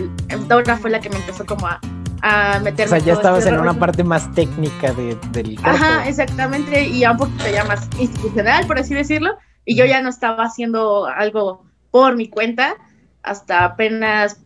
[0.49, 1.79] Dora fue la que me empezó como a,
[2.23, 2.85] a meterme.
[2.85, 5.69] O sea, ya estabas este en una parte más técnica de, del corto.
[5.69, 10.01] Ajá, exactamente, y a un poquito ya más institucional, por así decirlo, y yo ya
[10.01, 12.75] no estaba haciendo algo por mi cuenta
[13.23, 14.41] hasta apenas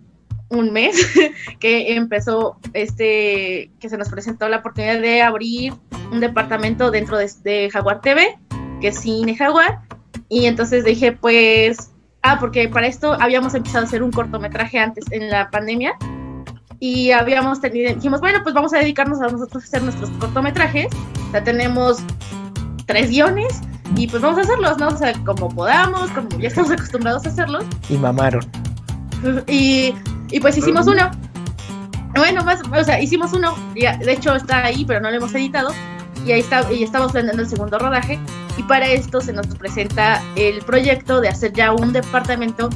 [0.50, 0.96] un mes
[1.60, 5.74] que empezó este, que se nos presentó la oportunidad de abrir
[6.12, 8.40] un departamento dentro de, de Jaguar TV,
[8.82, 9.82] que es Cine Jaguar,
[10.30, 11.92] y entonces dije, pues,
[12.24, 15.96] ah, porque para esto habíamos empezado a hacer un cortometraje antes en la pandemia,
[16.80, 20.88] y habíamos tenido, dijimos, bueno, pues vamos a dedicarnos a nosotros a hacer nuestros cortometrajes,
[21.34, 21.98] ya tenemos
[22.86, 23.62] tres guiones,
[23.96, 24.90] y pues vamos a hacerlos, ¿no?
[24.90, 27.66] O sea, como podamos, como ya estamos acostumbrados a hacerlos.
[27.90, 28.46] Y mamaron.
[29.48, 29.94] Y
[30.32, 31.10] y pues hicimos uno.
[32.16, 33.56] Bueno, más, o sea, hicimos uno.
[33.76, 35.74] de hecho está ahí, pero no lo hemos editado.
[36.26, 38.20] Y ahí está, y estamos planeando el segundo rodaje.
[38.58, 42.70] Y para esto se nos presenta el proyecto de hacer ya un departamento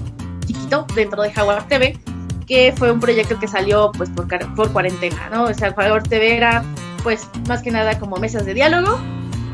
[0.46, 1.98] chiquito dentro de Jaguar TV,
[2.52, 5.44] que fue un proyecto que salió pues por, por cuarentena, ¿no?
[5.46, 6.66] O sea, Jaguar TV era
[7.02, 9.00] pues más que nada como mesas de diálogo,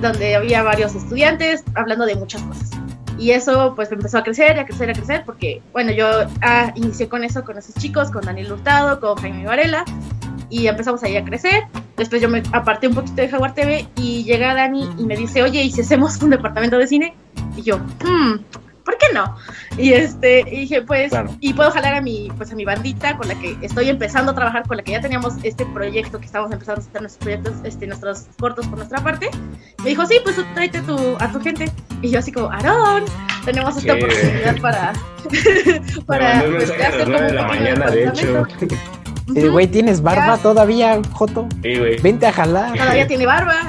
[0.02, 2.72] donde había varios estudiantes hablando de muchas cosas.
[3.20, 6.08] Y eso pues empezó a crecer, a crecer, a crecer, porque bueno, yo
[6.42, 9.86] ah, inicié con eso, con esos chicos, con Daniel Hurtado, con Jaime Varela,
[10.50, 11.66] y empezamos ahí a crecer.
[11.98, 15.44] Después yo me aparté un poquito de Jaguar TV y llega Dani y me dice,
[15.44, 17.16] oye, ¿y si hacemos un departamento de cine?
[17.56, 18.40] Y yo, hmm,
[18.88, 19.36] ¿por qué no?
[19.78, 23.36] Y este, dije, pues, y puedo jalar a mi, pues a mi bandita con la
[23.36, 26.82] que estoy empezando a trabajar, con la que ya teníamos este proyecto que estamos empezando
[26.82, 29.30] a hacer nuestros proyectos, este, nuestros cortos por nuestra parte.
[29.84, 31.70] Me dijo, sí, pues tráete tu, a tu gente.
[32.02, 33.04] Y yo así como, Aarón,
[33.44, 34.94] tenemos esta oportunidad para,
[36.06, 38.48] para pues, hacer como de la mañana, de hecho.
[39.36, 41.48] Eh, güey, ¿tienes barba todavía, Joto?
[41.62, 42.00] Sí, güey.
[42.02, 42.78] Vente a jalar.
[42.78, 43.56] Todavía tiene barba.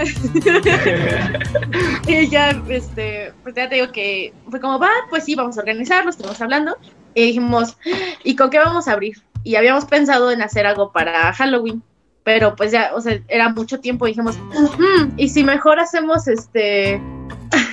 [2.06, 5.60] y ya, este, pues ya te digo que fue como, va, pues sí, vamos a
[5.60, 6.76] organizarlo, estuvimos hablando.
[7.14, 7.76] Y dijimos,
[8.22, 9.16] ¿y con qué vamos a abrir?
[9.42, 11.82] Y habíamos pensado en hacer algo para Halloween.
[12.22, 14.06] Pero pues ya, o sea, era mucho tiempo.
[14.06, 17.02] Y dijimos, mm, ¿y si mejor hacemos este.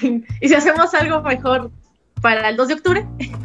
[0.41, 1.69] y si hacemos algo mejor
[2.25, 3.05] para el 2 de octubre?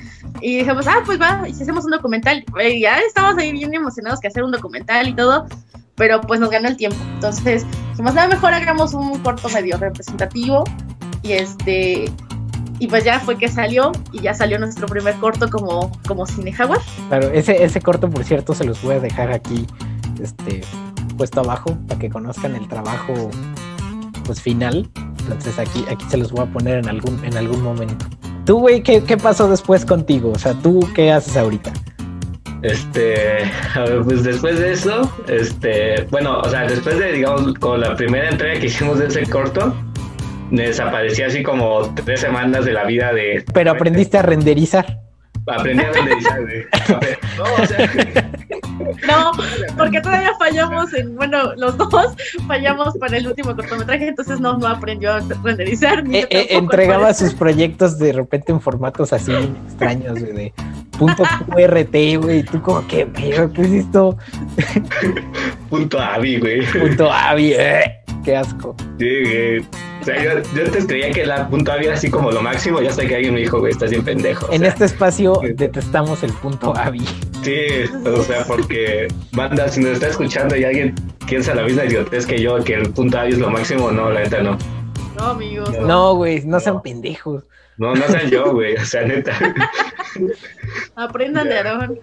[0.42, 3.74] Y dijimos, ah, pues va, y si hacemos un documental, y ya estábamos ahí bien
[3.74, 5.44] emocionados que hacer un documental y todo,
[5.96, 6.96] pero pues nos ganó el tiempo.
[7.14, 10.64] Entonces dijimos, nada, mejor hagamos un corto medio representativo
[11.22, 12.10] y este
[12.78, 16.54] y pues ya fue que salió y ya salió nuestro primer corto como, como Cine
[16.54, 16.80] Jaguar.
[17.08, 19.66] Claro, ese, ese corto, por cierto, se los voy a dejar aquí
[20.22, 20.62] este,
[21.18, 23.12] puesto abajo para que conozcan el trabajo
[24.24, 24.88] pues final.
[25.18, 28.06] Entonces aquí, aquí se los voy a poner en algún, en algún momento.
[28.50, 30.32] Tú, güey, ¿qué, pasó después contigo?
[30.32, 31.72] O sea, ¿tú qué haces ahorita?
[32.62, 33.44] Este,
[33.76, 37.94] a ver, pues después de eso, este, bueno, o sea, después de, digamos, con la
[37.94, 39.72] primera entrega que hicimos de ese corto,
[40.50, 43.44] desaparecí así como tres semanas de la vida de...
[43.54, 44.98] Pero aprendiste a renderizar.
[45.46, 46.66] Aprendí a renderizar, güey.
[47.38, 48.32] No, o sea...
[49.06, 49.32] No,
[49.78, 52.14] porque todavía fallamos en, bueno, los dos
[52.46, 56.04] fallamos para el último cortometraje, entonces no, no aprendió a renderizar.
[56.10, 60.52] Eh, eh, entregaba sus proyectos de repente en formatos así extraños, güey, de
[60.98, 63.52] punto QRT, güey, tú como, ¿qué pedo?
[63.52, 64.16] ¿Qué es esto?
[65.70, 66.66] punto AVI, güey.
[66.66, 68.74] Punto AVI, eh, qué asco.
[68.98, 69.58] Sí, güey.
[70.00, 72.80] O sea, yo, yo, antes creía que la punto AVI era así como lo máximo,
[72.80, 74.50] ya sé que alguien me dijo, güey, estás bien pendejo.
[74.50, 77.04] En este espacio detestamos el punto AVI.
[77.42, 80.94] Sí, o sea, porque banda, si nos está escuchando y alguien
[81.26, 84.20] piensa la misma idiotez que yo, que el punto AVI es lo máximo, no, la
[84.20, 84.56] neta no.
[85.18, 85.70] No, amigos.
[85.80, 87.44] No, güey, no, sean pendejos.
[87.76, 89.32] No, no sean yo, güey, o sea, neta.
[90.96, 91.98] Aprendan de Aarón.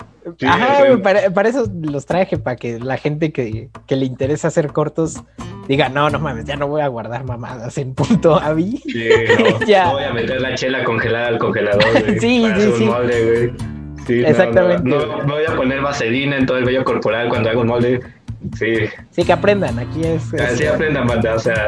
[0.46, 5.24] Ajá, para, eso los traje, para que la gente que, que, le interesa hacer cortos
[5.68, 8.78] diga, no, no mames, ya no voy a guardar mamadas en punto AVI.
[8.78, 9.92] Sí, no, ya.
[9.92, 12.20] voy a meter la chela congelada al congelador, güey.
[12.20, 12.86] Sí, sí, sí.
[12.86, 13.78] Molde, güey.
[14.08, 14.88] Sí, Exactamente.
[14.88, 18.00] No, no, voy a poner vaselina en todo el vello corporal cuando hago un molde.
[18.58, 18.76] Sí.
[19.12, 20.34] Sí, que aprendan, aquí es.
[20.36, 21.66] Así ah, aprendan, banda, o sea,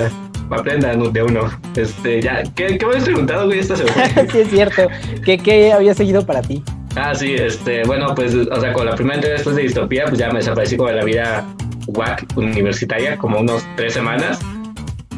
[0.50, 1.50] aprendan de uno.
[1.76, 4.08] Este, ya, ¿qué, qué me habías preguntado, güey, esta semana?
[4.32, 4.88] sí, es cierto.
[5.26, 6.64] ¿Qué, ¿Qué había seguido para ti?
[6.96, 10.18] Ah, sí, este, bueno, pues, o sea, con la primera entrega después de Distopía, pues
[10.20, 11.46] ya me desaparecí como de la vida
[11.90, 14.40] WAC universitaria, como unos tres semanas.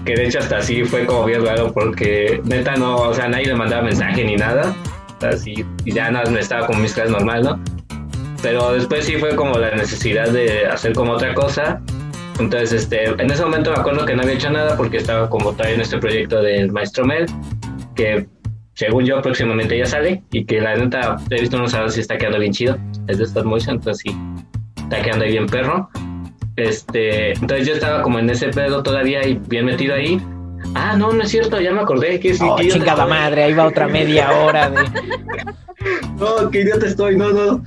[0.06, 3.46] Que de hecho hasta así fue como bien raro porque neta no, o sea, nadie
[3.48, 4.76] le mandaba mensaje ni nada.
[5.22, 7.60] Así, y ya nada, me estaba con mis clases normal, ¿no?
[8.42, 11.80] Pero después sí fue como la necesidad de hacer como otra cosa.
[12.40, 15.52] Entonces, este, en ese momento me acuerdo que no había hecho nada porque estaba como
[15.52, 17.28] todavía en este proyecto del Maestro Mel,
[17.96, 18.28] que
[18.74, 22.18] según yo próximamente ya sale y que la neta he visto unos sabes si está
[22.18, 22.78] quedando bien chido.
[23.08, 24.18] Es de stop motion, entonces sí,
[24.78, 25.90] está quedando bien perro.
[26.56, 30.22] Este, entonces yo estaba como en ese pedo todavía y bien metido ahí.
[30.76, 32.46] Ah, no, no es cierto, ya me acordé que sí.
[32.48, 34.78] Oh, chingada madre, ahí va otra media hora de.
[36.20, 37.62] no, que idiota estoy, no, no.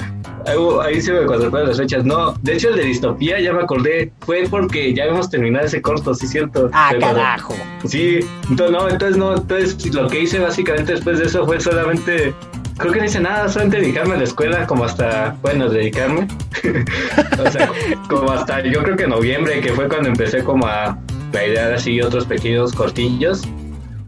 [0.83, 2.05] Ahí, se me cuadran las fechas.
[2.05, 4.12] No, de hecho el de distopía ya me acordé.
[4.20, 6.68] Fue porque ya habíamos terminado ese corto, sí, cierto.
[6.73, 7.55] Ah, carajo.
[7.87, 8.20] Sí,
[8.51, 12.35] entonces no, entonces no, entonces lo que hice básicamente después de eso fue solamente
[12.78, 16.26] creo que no hice nada, solamente dedicarme a la escuela como hasta, bueno, dedicarme.
[17.44, 17.70] o sea,
[18.08, 20.98] como hasta yo creo que noviembre, que fue cuando empecé como a
[21.32, 23.42] la idea de así otros pequeños cortillos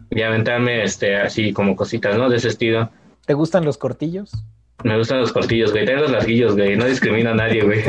[0.09, 2.29] y aventarme este, así como cositas, ¿no?
[2.29, 2.89] De ese estilo.
[3.25, 4.31] ¿Te gustan los cortillos?
[4.83, 5.85] Me gustan los cortillos, güey.
[5.85, 6.77] Tengo los larguillos, güey.
[6.77, 7.83] No discrimino a nadie, güey.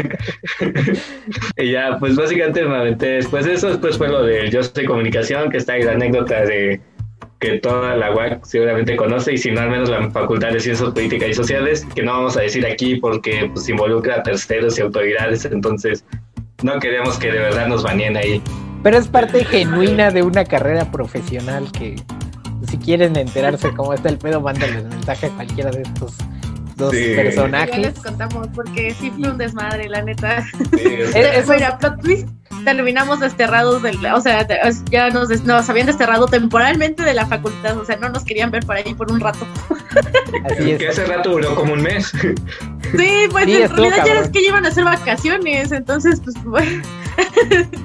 [1.56, 3.68] y ya, pues básicamente me aventé después de eso.
[3.68, 6.80] Después fue lo de Yo Soy Comunicación, que está ahí la anécdota de
[7.38, 10.90] que toda la UAC seguramente conoce, y si no, al menos la Facultad de Ciencias
[10.90, 14.82] Políticas y Sociales, que no vamos a decir aquí porque pues, involucra a terceros y
[14.82, 16.04] autoridades, entonces
[16.62, 18.42] no queremos que de verdad nos baneen ahí.
[18.82, 21.96] Pero es parte genuina de una carrera profesional que
[22.68, 26.16] si quieren enterarse cómo está el pedo, mándenles mensaje a cualquiera de estos
[26.76, 27.76] dos personajes.
[27.76, 30.44] Ya les contamos, porque sí fue un desmadre, la neta.
[30.76, 30.98] Sí,
[31.48, 32.28] Mira, plot twist,
[32.64, 34.46] terminamos desterrados del, o sea,
[34.90, 38.64] ya nos, nos habían desterrado temporalmente de la facultad, o sea, no nos querían ver
[38.64, 39.46] por ahí por un rato.
[40.44, 40.78] Así es.
[40.78, 42.12] Que hace rato duró como un mes.
[42.96, 46.82] Sí, pues en realidad ya es que llevan a hacer vacaciones, entonces pues bueno.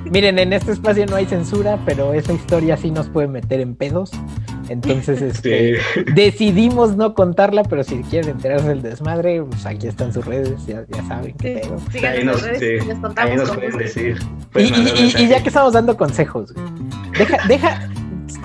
[0.05, 3.75] Miren, en este espacio no hay censura, pero esa historia sí nos puede meter en
[3.75, 4.11] pedos.
[4.69, 5.77] Entonces, este,
[6.13, 10.85] decidimos no contarla, pero si quieren enterarse del desmadre, pues aquí están sus redes, ya,
[11.07, 12.07] saben qué pedo.
[12.07, 14.19] ahí nos, redes, les contamos pueden decir.
[14.55, 16.53] Y, ya que estamos dando consejos,
[17.17, 17.89] deja, deja,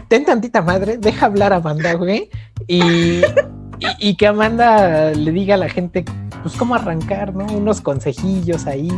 [0.09, 2.31] ten tantita madre, deja hablar a Amanda, güey,
[2.67, 3.23] y,
[3.99, 6.05] y, que Amanda le diga a la gente,
[6.43, 7.47] pues cómo arrancar, ¿no?
[7.47, 8.91] Unos consejillos ahí,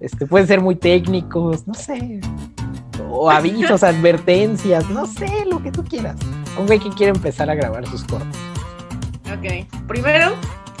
[0.00, 2.20] este, pueden ser muy técnicos, no sé,
[3.00, 6.16] o avisos, advertencias, no sé, lo que tú quieras.
[6.58, 8.36] Un güey que quiere empezar a grabar sus cortos.
[9.36, 10.34] Ok, primero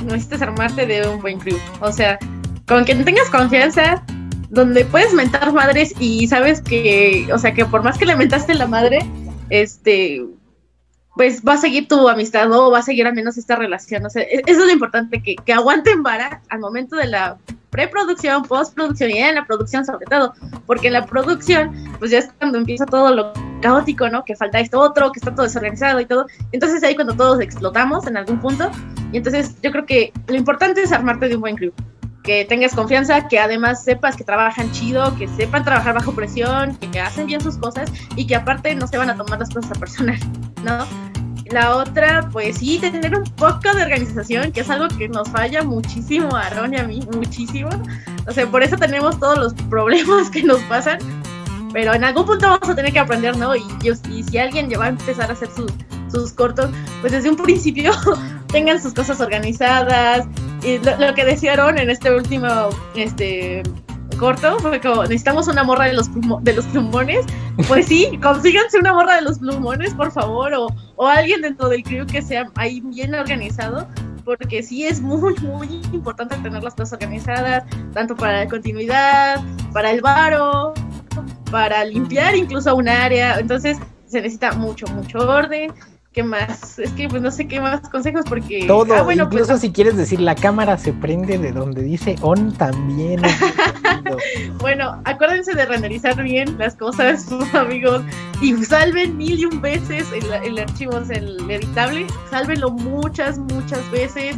[0.04, 2.18] necesitas armarte de un buen crew, o sea,
[2.66, 4.02] con que tengas confianza,
[4.50, 8.54] donde puedes mentar madres y sabes que, o sea, que por más que le mentaste
[8.54, 9.00] la madre,
[9.50, 10.24] este,
[11.14, 14.06] pues va a seguir tu amistad o va a seguir al menos esta relación.
[14.06, 17.38] O sea, e-, eso es lo importante, que, que aguanten vara al momento de la
[17.70, 20.34] preproducción, postproducción y en la producción sobre todo,
[20.66, 24.24] porque en la producción, pues ya es cuando empieza todo lo caótico, ¿no?
[24.24, 26.26] Que falta esto otro, que está todo desorganizado y todo.
[26.52, 28.70] Entonces ahí cuando todos explotamos en algún punto.
[29.12, 31.72] Y entonces yo creo que lo importante es armarte de un buen crew
[32.28, 37.00] que tengas confianza, que además sepas que trabajan chido, que sepan trabajar bajo presión, que,
[37.00, 39.80] hacen bien sus cosas y que aparte no se van a tomar las cosas a
[39.80, 40.18] personal,
[40.62, 40.84] ¿no?
[41.50, 45.62] La otra, pues sí, tener un poco de organización, que es algo que nos falla
[45.62, 47.70] muchísimo a Aaron y a mí, muchísimo.
[48.26, 50.98] O sea, por eso tenemos todos los problemas que nos pasan,
[51.72, 53.56] pero en algún punto vamos a tener que aprender, ¿no?
[53.56, 53.62] Y,
[54.10, 56.70] y si alguien ya va a empezar a hacer sus, cortos,
[57.00, 57.92] pues desde un principio
[58.48, 60.26] tengan sus cosas organizadas.
[60.62, 62.48] Y lo, que decían en este último
[62.94, 63.62] este
[64.18, 66.10] corto fue como necesitamos una morra de los
[66.42, 67.24] de los plumones.
[67.66, 71.82] Pues sí, consíganse una morra de los plumones, por favor, o, o alguien dentro del
[71.82, 73.88] crew que sea ahí bien organizado
[74.28, 77.64] porque sí es muy, muy importante tener las cosas organizadas,
[77.94, 79.42] tanto para la continuidad,
[79.72, 80.74] para el varo,
[81.50, 83.38] para limpiar incluso un área.
[83.38, 85.72] Entonces se necesita mucho, mucho orden.
[86.18, 86.80] ¿Qué más?
[86.80, 88.64] Es que pues no sé qué más consejos porque...
[88.66, 92.16] Todo, ah, bueno, incluso pues, si quieres decir la cámara se prende de donde dice
[92.22, 93.22] on también.
[94.58, 98.02] bueno, acuérdense de renderizar bien las cosas, amigos,
[98.42, 104.34] y salven mil y un veces el, el archivo, el editable, sálvenlo muchas, muchas veces,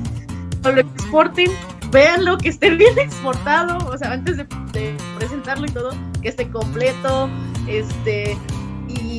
[0.66, 1.51] o lo exporten,
[1.91, 6.47] véanlo, que esté bien exportado, o sea, antes de, de presentarlo y todo, que esté
[6.51, 7.31] completo,
[7.66, 8.37] este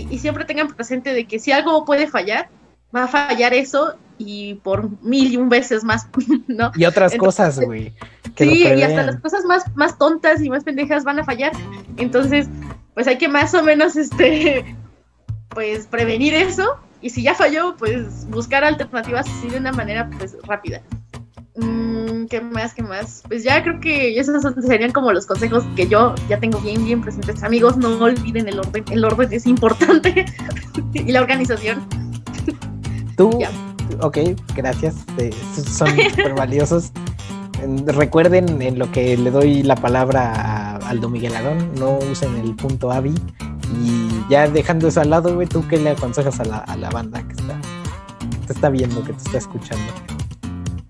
[0.09, 2.49] y, siempre tengan presente de que si algo puede fallar,
[2.95, 6.07] va a fallar eso y por mil y un veces más,
[6.47, 6.71] ¿no?
[6.75, 7.93] Y otras cosas, güey.
[8.37, 11.51] Sí, y hasta las cosas más, más tontas y más pendejas van a fallar.
[11.97, 12.47] Entonces,
[12.93, 14.75] pues hay que más o menos, este,
[15.49, 16.77] pues prevenir eso.
[17.01, 20.81] Y si ya falló, pues buscar alternativas así de una manera, pues rápida.
[21.55, 22.73] Mm, ¿Qué más?
[22.73, 23.23] ¿Qué más?
[23.27, 27.01] Pues ya creo que esos serían como los consejos que yo ya tengo bien, bien
[27.01, 27.43] presentes.
[27.43, 28.83] Amigos, no olviden el orden.
[28.91, 30.25] El orden es importante.
[30.93, 31.85] y la organización.
[33.17, 33.39] Tú,
[33.99, 34.17] ok,
[34.55, 34.95] gracias.
[35.17, 36.91] Eh, son súper valiosos.
[37.85, 42.55] Recuerden en lo que le doy la palabra a Aldo Miguel Adón, no usen el
[42.55, 43.13] punto AVI.
[43.83, 46.89] Y ya dejando eso al lado, güey, ¿tú qué le aconsejas a la, a la
[46.89, 47.61] banda que está,
[48.19, 49.93] que te está viendo, que te está escuchando?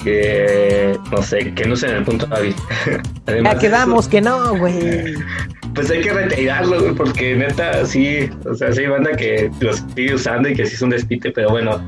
[0.03, 2.55] Que no sé, que no usen el punto hábil.
[3.43, 5.15] ya quedamos que no, güey.
[5.73, 9.81] Pues hay que retirarlo, güey, porque neta, sí, o sea, sí hay banda que los
[9.95, 11.81] sigue usando y que sí es un despite, pero bueno,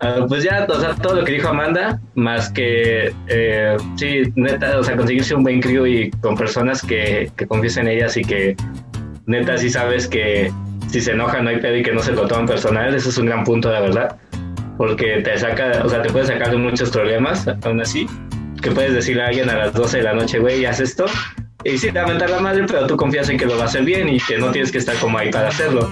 [0.00, 4.78] ah, pues ya, o sea, todo lo que dijo Amanda, más que, eh, sí, neta,
[4.78, 8.54] o sea, conseguirse un buen crío y con personas que, que en ellas y que,
[9.24, 10.52] neta, sí sabes que
[10.88, 13.16] si se enojan no hay pedo y que no se lo toman personal, eso es
[13.16, 14.18] un gran punto, de verdad
[14.78, 18.06] porque te saca, o sea, te puede sacar de muchos problemas, aún así,
[18.60, 21.06] que puedes decirle a alguien a las 12 de la noche, güey, haz esto,
[21.64, 23.62] y sí, te va a mentar la madre, pero tú confías en que lo va
[23.62, 25.90] a hacer bien y que no tienes que estar como ahí para hacerlo.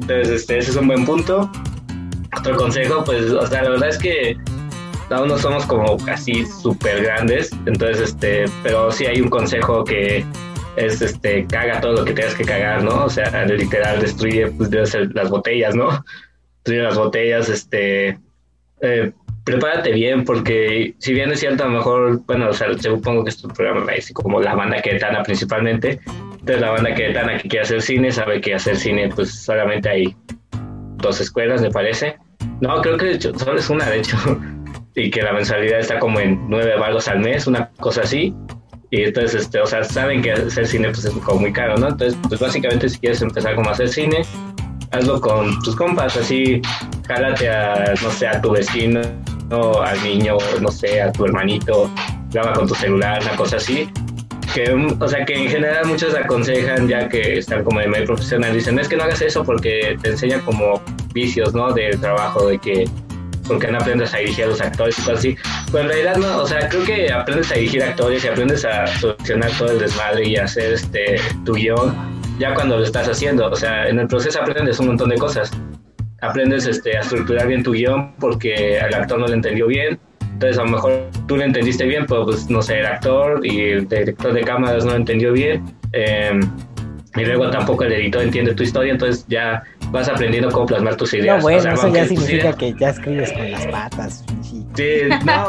[0.00, 1.50] Entonces, este, ese es un buen punto.
[2.38, 4.36] Otro consejo, pues, o sea, la verdad es que
[5.10, 10.24] aún no somos como casi súper grandes, entonces, este, pero sí hay un consejo que
[10.76, 13.04] es, este, caga todo lo que tengas que cagar, ¿no?
[13.04, 14.70] O sea, literal, destruye, pues,
[15.12, 16.02] las botellas, ¿no?
[16.64, 18.18] Las botellas, este,
[18.80, 19.12] eh,
[19.44, 23.30] prepárate bien, porque si bien es cierto, a lo mejor, bueno, o sea, supongo que
[23.30, 26.00] este programa es como la banda queretana principalmente,
[26.32, 30.16] entonces la banda queretana que quiere hacer cine sabe que hacer cine, pues solamente hay
[30.96, 32.16] dos escuelas, me parece,
[32.60, 34.16] No, creo que solo es una, de hecho.
[34.94, 38.34] y que la mensualidad está como en nueve varos al mes, una cosa así.
[38.90, 41.88] Y entonces, este, o sea, saben que hacer cine pues, es como muy caro, ¿no?
[41.88, 44.22] Entonces, pues básicamente si quieres empezar como a hacer cine,
[44.92, 46.60] hazlo con tus compas, así,
[47.06, 49.00] jálate a, no sé, a tu vecino,
[49.48, 49.82] ¿no?
[49.82, 51.90] al niño, no sé, a tu hermanito,
[52.30, 53.88] graba con tu celular, una cosa así.
[54.54, 54.70] Que,
[55.00, 58.78] o sea, que en general muchos aconsejan, ya que están como de medio profesional, dicen,
[58.78, 60.82] es que no hagas eso porque te enseña como
[61.14, 61.72] vicios, ¿no?
[61.72, 62.84] Del trabajo, de que
[63.48, 65.36] porque no aprendes a dirigir a los actores y cosas así.
[65.70, 68.86] Pues en realidad no, o sea, creo que aprendes a dirigir actores y aprendes a
[68.98, 73.48] solucionar todo el desmadre y hacer este tu guion ya cuando lo estás haciendo.
[73.48, 75.52] O sea, en el proceso aprendes un montón de cosas.
[76.20, 79.98] Aprendes este, a estructurar bien tu guion porque el actor no lo entendió bien.
[80.32, 83.60] Entonces a lo mejor tú lo entendiste bien, pero pues no sé, el actor y
[83.60, 85.64] el director de cámaras no lo entendió bien.
[85.92, 86.40] Eh,
[87.14, 91.14] y luego tampoco el editor entiende tu historia, entonces ya vas aprendiendo cómo plasmar tus
[91.14, 91.36] ideas.
[91.36, 94.24] No, bueno, eso ya significa que ya escribes con las patas.
[94.74, 95.48] Sí, no,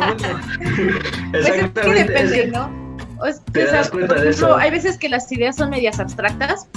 [1.34, 1.82] pues Exactamente.
[1.82, 2.83] Pues depende, ¿no?
[3.24, 4.55] O te das cuenta de eso.
[4.55, 6.67] Hay veces que las ideas son medias abstractas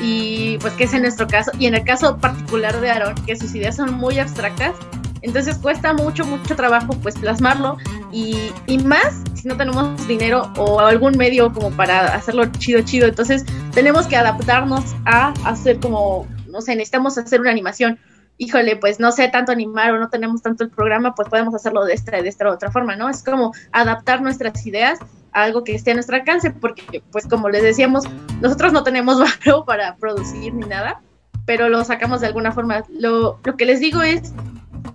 [0.00, 3.36] y pues que es en nuestro caso, y en el caso particular de Aaron, que
[3.36, 4.74] sus ideas son muy abstractas,
[5.22, 7.76] entonces cuesta mucho, mucho trabajo pues plasmarlo
[8.10, 13.06] y, y, más si no tenemos dinero o algún medio como para hacerlo chido, chido.
[13.06, 17.98] Entonces tenemos que adaptarnos a hacer como, no sé, necesitamos hacer una animación.
[18.42, 21.84] Híjole, pues no sé tanto animar o no tenemos tanto el programa, pues podemos hacerlo
[21.84, 23.10] de esta, de esta otra forma, ¿no?
[23.10, 24.98] Es como adaptar nuestras ideas
[25.32, 28.04] a algo que esté a nuestro alcance, porque pues como les decíamos,
[28.40, 31.02] nosotros no tenemos valor para producir ni nada,
[31.44, 32.82] pero lo sacamos de alguna forma.
[32.88, 34.32] Lo, lo que les digo es,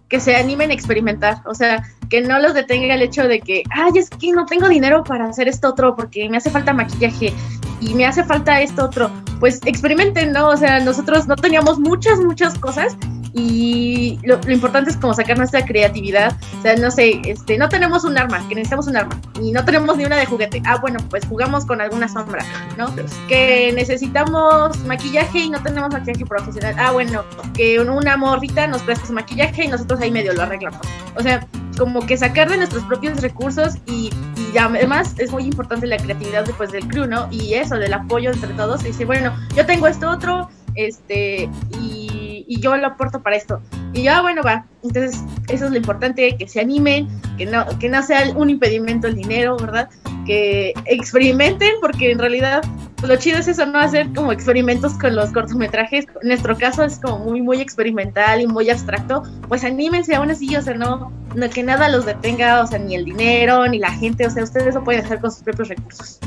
[0.10, 3.62] que se animen a experimentar, o sea, que no los detenga el hecho de que,
[3.70, 7.32] ay, es que no tengo dinero para hacer esto otro porque me hace falta maquillaje
[7.80, 9.12] y me hace falta esto otro.
[9.40, 10.50] Pues experimenten, ¿no?
[10.50, 12.98] O sea, nosotros no teníamos muchas, muchas cosas
[13.38, 16.38] y lo, importante es como sacar nuestra creatividad.
[16.58, 19.66] O sea, no sé, este, no tenemos un arma, que necesitamos un arma, y no
[19.66, 20.62] tenemos ni una de juguete.
[20.66, 22.46] Ah, bueno, pues jugamos con alguna sombra,
[22.78, 22.88] ¿no?
[23.28, 26.76] Que necesitamos maquillaje y no tenemos maquillaje profesional.
[26.80, 30.80] Ah, bueno, que una morrita nos presta su maquillaje y nosotros ahí medio lo arreglamos.
[31.18, 31.46] O sea,
[31.78, 34.12] como que sacar de nuestros propios recursos y,
[34.54, 37.28] y además es muy importante la creatividad después del crew, ¿no?
[37.32, 38.82] Y eso, del apoyo entre todos.
[38.86, 41.50] Y decir, bueno, yo tengo esto otro, este,
[41.82, 42.05] y
[42.48, 43.62] y yo lo aporto para esto.
[43.94, 44.66] Y ya, bueno, va.
[44.84, 49.08] Entonces, eso es lo importante, que se animen, que no, que no sea un impedimento
[49.08, 49.90] el dinero, ¿verdad?
[50.26, 52.62] Que experimenten, porque en realidad
[52.98, 56.06] pues, lo chido es eso, no hacer como experimentos con los cortometrajes.
[56.22, 59.24] En nuestro caso es como muy, muy experimental y muy abstracto.
[59.48, 62.96] Pues anímense aún así, o sea, no, no que nada los detenga, o sea, ni
[62.96, 66.20] el dinero, ni la gente, o sea, ustedes lo pueden hacer con sus propios recursos.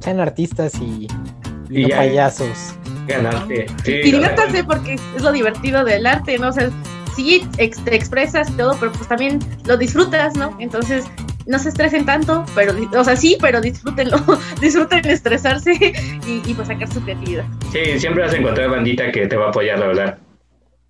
[0.00, 1.08] Sean artistas y,
[1.68, 2.74] y, payasos
[3.06, 3.66] ganarte.
[3.84, 6.48] y diviértanse porque es lo divertido del arte, ¿no?
[6.48, 6.70] O sea,
[7.14, 10.56] sí, te expresas y todo, pero pues también lo disfrutas, ¿no?
[10.60, 11.04] Entonces,
[11.46, 14.18] no se estresen tanto, pero, o sea, sí, pero disfrútenlo,
[14.60, 15.72] disfruten estresarse
[16.26, 17.44] y, pues sacar su creatividad.
[17.72, 20.18] Sí, siempre vas a encontrar bandita que te va a apoyar, la verdad.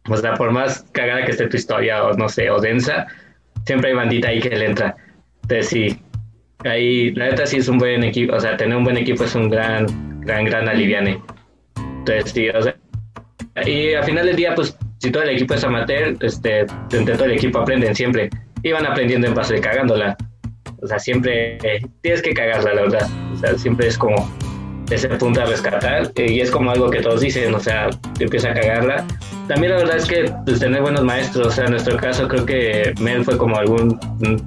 [0.09, 3.07] O sea, por más cagada que esté tu historia, o no sé, o densa,
[3.67, 4.97] siempre hay bandita ahí que le entra.
[5.43, 6.01] Entonces, sí,
[6.65, 9.35] ahí, la neta sí es un buen equipo, o sea, tener un buen equipo es
[9.35, 9.87] un gran,
[10.21, 11.21] gran, gran aliviane.
[12.07, 12.77] Entonces, sí, o sea,
[13.65, 17.25] y al final del día, pues, si todo el equipo es amateur, este, entre todo
[17.25, 18.31] el equipo aprenden siempre.
[18.63, 20.17] Y van aprendiendo en base de cagándola.
[20.83, 21.59] O sea, siempre
[22.03, 23.09] tienes que cagarla, la verdad.
[23.33, 24.31] O sea, siempre es como
[24.91, 26.11] ese punto a rescatar.
[26.17, 27.89] Eh, y es como algo que todos dicen, o sea,
[28.21, 29.07] empieza a cagarla.
[29.49, 32.45] También la verdad es que pues, tener buenos maestros, o sea, en nuestro caso creo
[32.45, 33.99] que Mel fue como algún,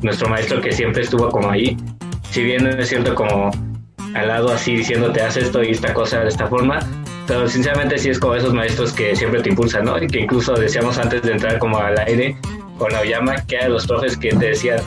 [0.01, 1.78] nuestro maestro que siempre estuvo como ahí.
[2.30, 3.49] Si bien es cierto como
[4.14, 6.80] al lado así diciéndote haz esto y esta cosa de esta forma,
[7.30, 10.02] pero sinceramente sí es como esos maestros que siempre te impulsan, ¿no?
[10.02, 12.36] Y que incluso decíamos antes de entrar como al aire
[12.80, 14.80] con la llama, que eran los profes que te decían,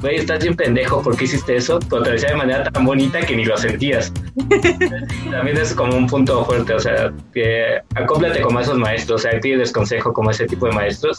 [0.00, 1.80] güey, estás bien pendejo, ¿por qué hiciste eso?
[1.90, 4.12] Pero te decía de manera tan bonita que ni lo sentías.
[5.32, 9.40] También es como un punto fuerte, o sea, que acóplate como esos maestros, o sea,
[9.40, 11.18] pides consejo como ese tipo de maestros,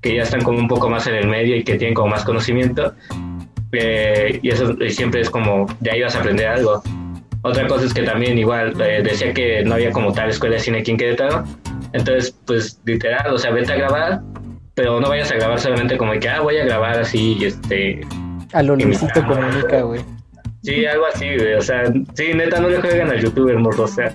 [0.00, 2.24] que ya están como un poco más en el medio y que tienen como más
[2.24, 2.94] conocimiento.
[3.72, 6.84] Eh, y eso siempre es como, de ahí vas a aprender algo.
[7.44, 10.62] Otra cosa es que también igual eh, decía que no había como tal escuela de
[10.62, 11.44] cine aquí en Querétaro.
[11.92, 14.22] Entonces, pues literal, o sea, vete a grabar,
[14.74, 18.00] pero no vayas a grabar solamente como que, ah, voy a grabar así, este...
[18.54, 20.00] A lo Luisito Comunica, güey.
[20.62, 21.54] Sí, algo así, güey.
[21.54, 21.84] O sea,
[22.14, 23.84] sí, neta, no le jueguen al youtuber, morro.
[23.84, 24.14] O sea,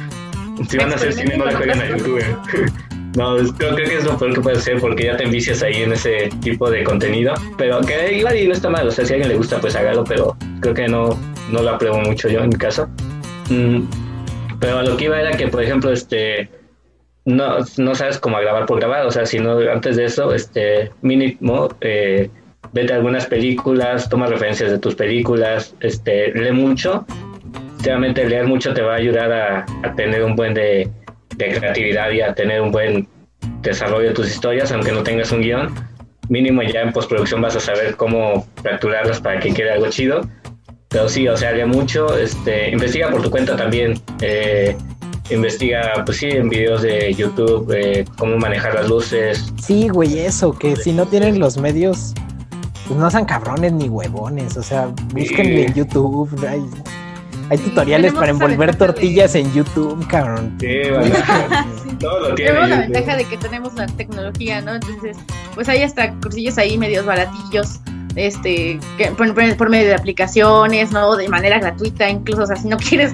[0.68, 2.36] si van a hacer cine, no le jueguen al youtuber.
[3.16, 5.92] no, creo, que es lo peor que puede ser porque ya te envicias ahí en
[5.92, 7.34] ese tipo de contenido.
[7.58, 8.88] Pero que igual y no está mal.
[8.88, 11.10] O sea, si a alguien le gusta, pues hágalo, pero creo que no,
[11.50, 12.88] no lo apruebo mucho yo en mi caso.
[13.50, 13.82] Mm,
[14.60, 16.48] pero a lo que iba era que, por ejemplo, este,
[17.24, 21.68] no, no sabes cómo grabar por grabar, o sea, sino antes de eso, este, mínimo,
[21.80, 22.30] eh,
[22.72, 27.06] vete algunas películas, toma referencias de tus películas, este, lee mucho.
[27.82, 30.90] Realmente leer mucho te va a ayudar a, tener un buen de,
[31.36, 33.06] de, creatividad y a tener un buen
[33.60, 35.74] desarrollo de tus historias, aunque no tengas un guion.
[36.28, 40.22] Mínimo ya en postproducción vas a saber cómo fracturarlas para que quede algo chido.
[40.94, 44.00] Pero sí, o sea, lee mucho, este, investiga por tu cuenta también.
[44.20, 44.76] Eh,
[45.28, 49.52] investiga, pues sí, en videos de YouTube, eh, cómo manejar las luces.
[49.60, 52.14] Sí, güey, eso, que si no tienen los medios,
[52.86, 56.62] pues no sean cabrones ni huevones, o sea, búsquenle en YouTube, hay,
[57.50, 60.56] hay tutoriales para envolver tortillas en YouTube, cabrón.
[60.60, 61.12] Sí, bueno,
[61.98, 62.52] todo lo tiene.
[62.52, 64.76] Tenemos la ventaja de que tenemos la tecnología, ¿no?
[64.76, 65.16] Entonces,
[65.56, 67.80] pues hay hasta cursillos ahí medios baratillos
[68.16, 68.78] este,
[69.16, 71.16] por, medio de aplicaciones, ¿no?
[71.16, 73.12] De manera gratuita, incluso, o sea, si no quieres,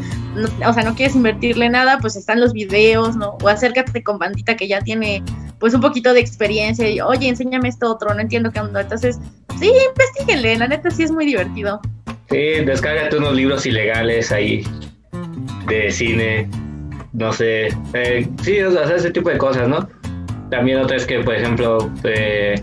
[0.66, 3.38] o sea, no quieres invertirle nada, pues están los videos, ¿no?
[3.42, 5.22] O acércate con bandita que ya tiene,
[5.58, 8.82] pues, un poquito de experiencia y, oye, enséñame esto otro, no entiendo qué onda.
[8.82, 9.18] Entonces,
[9.58, 11.80] sí, investiguenle, la neta sí es muy divertido.
[12.30, 14.64] Sí, descárgate unos libros ilegales ahí
[15.66, 16.48] de cine,
[17.12, 19.88] no sé, eh, sí, o sea, ese tipo de cosas, ¿no?
[20.50, 22.60] También otra es que, por ejemplo, eh,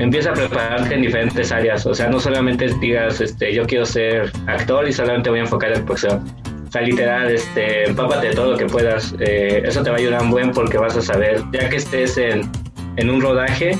[0.00, 1.84] empieza a prepararte en diferentes áreas.
[1.86, 5.72] O sea, no solamente digas, este, yo quiero ser actor y solamente voy a enfocar
[5.72, 6.24] en actuación.
[6.66, 9.14] O sea, literal, este, empápate todo lo que puedas.
[9.20, 12.16] Eh, eso te va a ayudar un buen porque vas a saber, ya que estés
[12.16, 12.50] en,
[12.96, 13.72] en un rodaje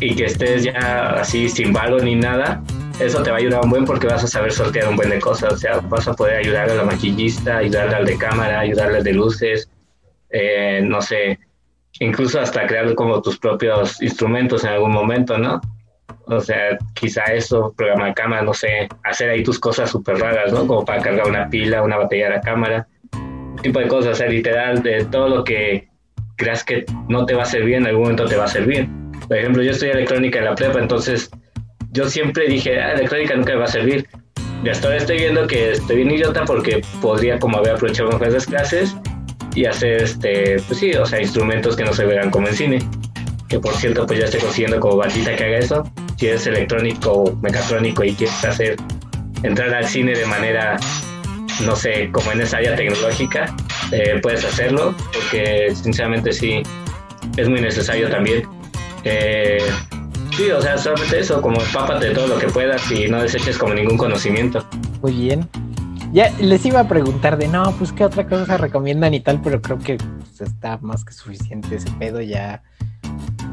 [0.00, 2.62] y que estés ya así sin valor ni nada,
[2.98, 5.20] eso te va a ayudar un buen porque vas a saber sortear un buen de
[5.20, 5.52] cosas.
[5.52, 9.04] O sea, vas a poder ayudar a la maquillista, ayudarle al de cámara, ayudarle al
[9.04, 9.70] de luces,
[10.30, 11.38] eh, no sé,
[12.00, 15.60] incluso hasta crear como tus propios instrumentos en algún momento, ¿no?
[16.26, 20.66] O sea, quizá eso, programar cámara, no sé, hacer ahí tus cosas súper raras, ¿no?
[20.66, 22.88] Como para cargar una pila, una batería de la cámara,
[23.62, 25.88] tipo de cosas, o literal, de todo lo que
[26.36, 28.88] creas que no te va a servir, en algún momento te va a servir.
[29.28, 31.30] Por ejemplo, yo estoy electrónica en la prepa, entonces
[31.92, 34.06] yo siempre dije, ah, electrónica nunca me va a servir.
[34.64, 38.28] Y hasta ahora estoy viendo que estoy bien idiota porque podría como haber aprovechado mejor
[38.28, 38.96] esas clases
[39.56, 42.78] y hacer, este, pues sí, o sea, instrumentos que no se vean como en cine.
[43.48, 45.92] Que por cierto, pues ya estoy consiguiendo como bandita que haga eso.
[46.16, 48.76] Si eres electrónico o mecatrónico y quieres hacer,
[49.42, 50.78] entrar al cine de manera,
[51.64, 53.56] no sé, como en esa área tecnológica,
[53.92, 56.62] eh, puedes hacerlo, porque sinceramente sí,
[57.38, 58.42] es muy necesario también.
[59.04, 59.58] Eh,
[60.36, 63.56] sí, o sea, solamente eso, como empápate de todo lo que puedas y no deseches
[63.56, 64.66] como ningún conocimiento.
[65.00, 65.48] Muy bien.
[66.12, 69.40] Ya les iba a preguntar de no, pues qué otra cosa se recomiendan y tal,
[69.42, 72.20] pero creo que pues, está más que suficiente ese pedo.
[72.20, 72.62] Ya,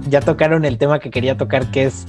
[0.08, 2.06] ya tocaron el tema que quería tocar, que es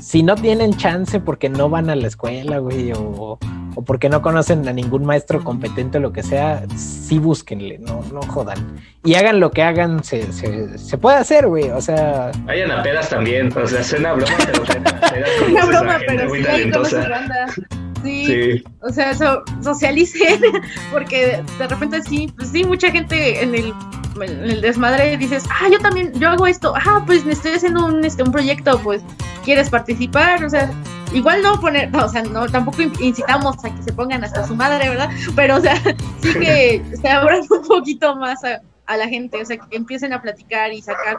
[0.00, 3.38] si no tienen chance porque no van a la escuela, güey, o,
[3.74, 8.02] o porque no conocen a ningún maestro competente o lo que sea, sí búsquenle, no,
[8.12, 8.58] no jodan.
[9.02, 12.30] Y hagan lo que hagan, se, se, se puede hacer, güey, o sea...
[12.44, 18.62] Vayan a pedas también, o sea, suena broma, pero pedas, Una broma, pero sí, Sí,
[18.82, 20.40] o sea, eso, socialicen,
[20.92, 23.72] porque de repente sí, pues sí, mucha gente en el,
[24.20, 27.86] en el desmadre dices, ah, yo también, yo hago esto, ah, pues me estoy haciendo
[27.86, 29.02] un, este, un proyecto, pues,
[29.44, 30.44] ¿quieres participar?
[30.44, 30.70] O sea,
[31.14, 34.88] igual no poner, o sea, no, tampoco incitamos a que se pongan hasta su madre,
[34.88, 35.10] ¿verdad?
[35.34, 35.76] Pero, o sea,
[36.20, 40.12] sí que se abran un poquito más a, a la gente, o sea, que empiecen
[40.12, 41.18] a platicar y sacar,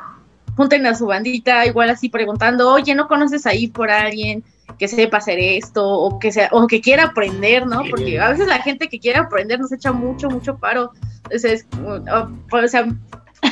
[0.55, 4.43] junten a su bandita, igual así preguntando, oye, ¿no conoces ahí por alguien?
[4.77, 7.83] que sepa hacer esto o que sea o que quiera aprender, ¿no?
[7.89, 10.91] Porque a veces la gente que quiere aprender nos echa mucho mucho paro.
[11.23, 12.87] Entonces, o sea,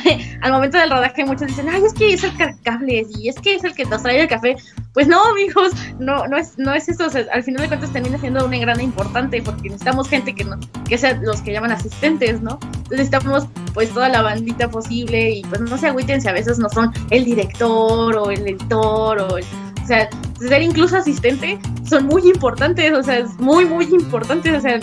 [0.42, 2.32] al momento del rodaje muchos dicen, "Ay, es que es el
[2.62, 4.56] cables y es que es el que nos trae el café."
[4.92, 8.44] Pues no, amigos, no no es no es eso, al final de cuentas termina siendo
[8.44, 12.58] una engrana importante porque necesitamos gente que no que sean los que llaman asistentes, ¿no?
[12.62, 16.58] Entonces necesitamos pues toda la bandita posible y pues no se agüiten si a veces
[16.58, 19.44] no son el director o el editor o el
[19.84, 20.08] o sea,
[20.38, 24.80] ser incluso asistente son muy importantes, o sea, es muy, muy importante, o sea,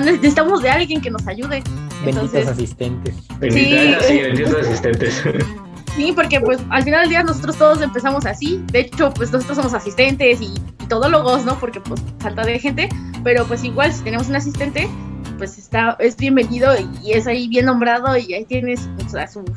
[0.00, 1.62] necesitamos de alguien que nos ayude.
[2.02, 3.14] Benditos asistentes.
[3.50, 5.22] Sí, sí, benditos asistentes.
[5.94, 8.62] Sí, porque pues al final del día nosotros todos empezamos así.
[8.72, 11.58] De hecho, pues nosotros somos asistentes y, y todólogos, ¿no?
[11.58, 12.88] Porque pues falta de gente.
[13.24, 14.88] Pero pues igual si tenemos un asistente,
[15.36, 16.72] pues está, es bienvenido
[17.02, 18.88] y es ahí bien nombrado y ahí tienes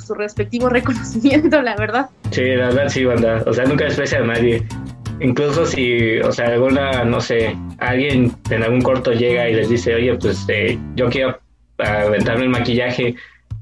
[0.05, 2.09] su, respectivo reconocimiento, la verdad.
[2.31, 3.43] Sí, la verdad sí, banda.
[3.45, 4.63] O sea, nunca desprecia a nadie.
[5.21, 9.95] Incluso si, o sea, alguna, no sé, alguien en algún corto llega y les dice,
[9.95, 11.37] oye, pues eh, yo quiero
[11.77, 13.15] aventarme el maquillaje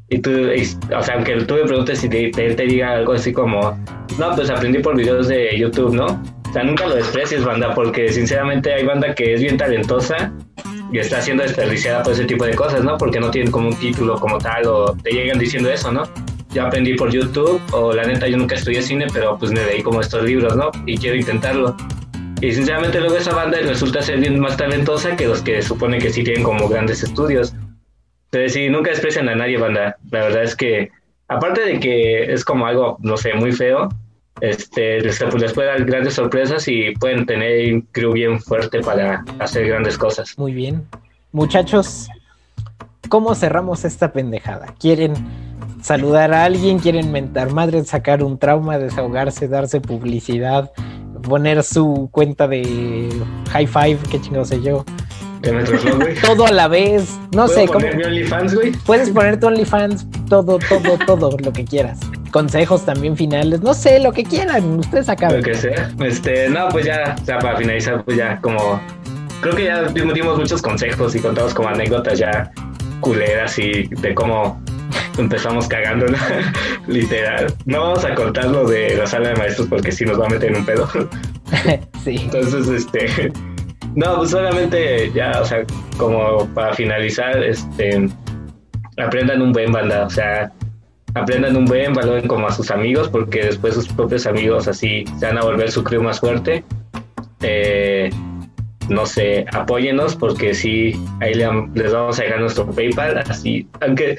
[0.10, 3.34] y tú, o sea, aunque tú me preguntes si te, te, te diga algo así
[3.34, 3.78] como,
[4.18, 6.06] no, pues aprendí por videos de YouTube, ¿no?
[6.06, 10.32] O sea, nunca lo desprecies, banda, porque sinceramente hay banda que es bien talentosa
[10.94, 12.98] y está siendo desperdiciada por ese tipo de cosas, ¿no?
[12.98, 16.04] Porque no tienen como un título como tal o te llegan diciendo eso, ¿no?
[16.52, 19.84] Yo aprendí por YouTube o la neta yo nunca estudié cine, pero pues me leí
[19.84, 20.72] como estos libros, ¿no?
[20.86, 21.76] Y quiero intentarlo.
[22.42, 26.12] Y sinceramente luego esa banda resulta ser bien más talentosa que los que supone que
[26.12, 27.54] sí tienen como grandes estudios.
[28.26, 29.98] Entonces sí, nunca desprecian a nadie, banda.
[30.12, 30.92] La verdad es que,
[31.28, 33.90] aparte de que es como algo, no sé, muy feo,
[34.42, 38.82] este, les, pues, les puede dar grandes sorpresas y pueden tener un crew bien fuerte
[38.82, 40.38] para hacer grandes cosas.
[40.38, 40.86] Muy bien.
[41.32, 42.08] Muchachos,
[43.10, 44.68] ¿cómo cerramos esta pendejada?
[44.80, 45.14] ¿Quieren
[45.82, 46.80] saludar a alguien?
[46.80, 50.72] ¿Quieren mentar madre, sacar un trauma, desahogarse, darse publicidad,
[51.24, 53.10] poner su cuenta de
[53.52, 54.84] high five, qué chingo sé yo?
[56.26, 57.18] todo a la vez.
[57.34, 57.68] No sé.
[57.68, 58.72] Poner mi OnlyFans, güey?
[58.86, 62.00] Puedes poner tu OnlyFans, todo, todo, todo, lo que quieras.
[62.32, 65.38] Consejos también finales, no sé, lo que quieran, ustedes acaban.
[65.38, 65.92] Lo que sea.
[66.02, 68.82] Este, no, pues ya, ya para finalizar, pues ya como.
[69.42, 72.52] Creo que ya dimos muchos consejos y contamos como anécdotas ya
[73.02, 74.62] culeras y de cómo
[75.18, 76.06] empezamos cagando,
[76.88, 77.54] literal.
[77.66, 80.30] No vamos a contar lo de la sala de maestros porque si nos va a
[80.30, 80.88] meter en un pedo.
[82.04, 82.18] sí.
[82.24, 83.32] Entonces, este,
[83.96, 85.66] no, pues solamente ya, o sea,
[85.98, 88.10] como para finalizar, este,
[88.98, 90.52] aprendan un buen banda, o sea,
[91.16, 95.26] aprendan un buen, valoren como a sus amigos, porque después sus propios amigos así se
[95.26, 96.64] van a volver su crew más fuerte.
[97.42, 98.10] Eh,
[98.90, 104.18] no sé, apóyenos porque sí, ahí les vamos a dejar nuestro PayPal, así, aunque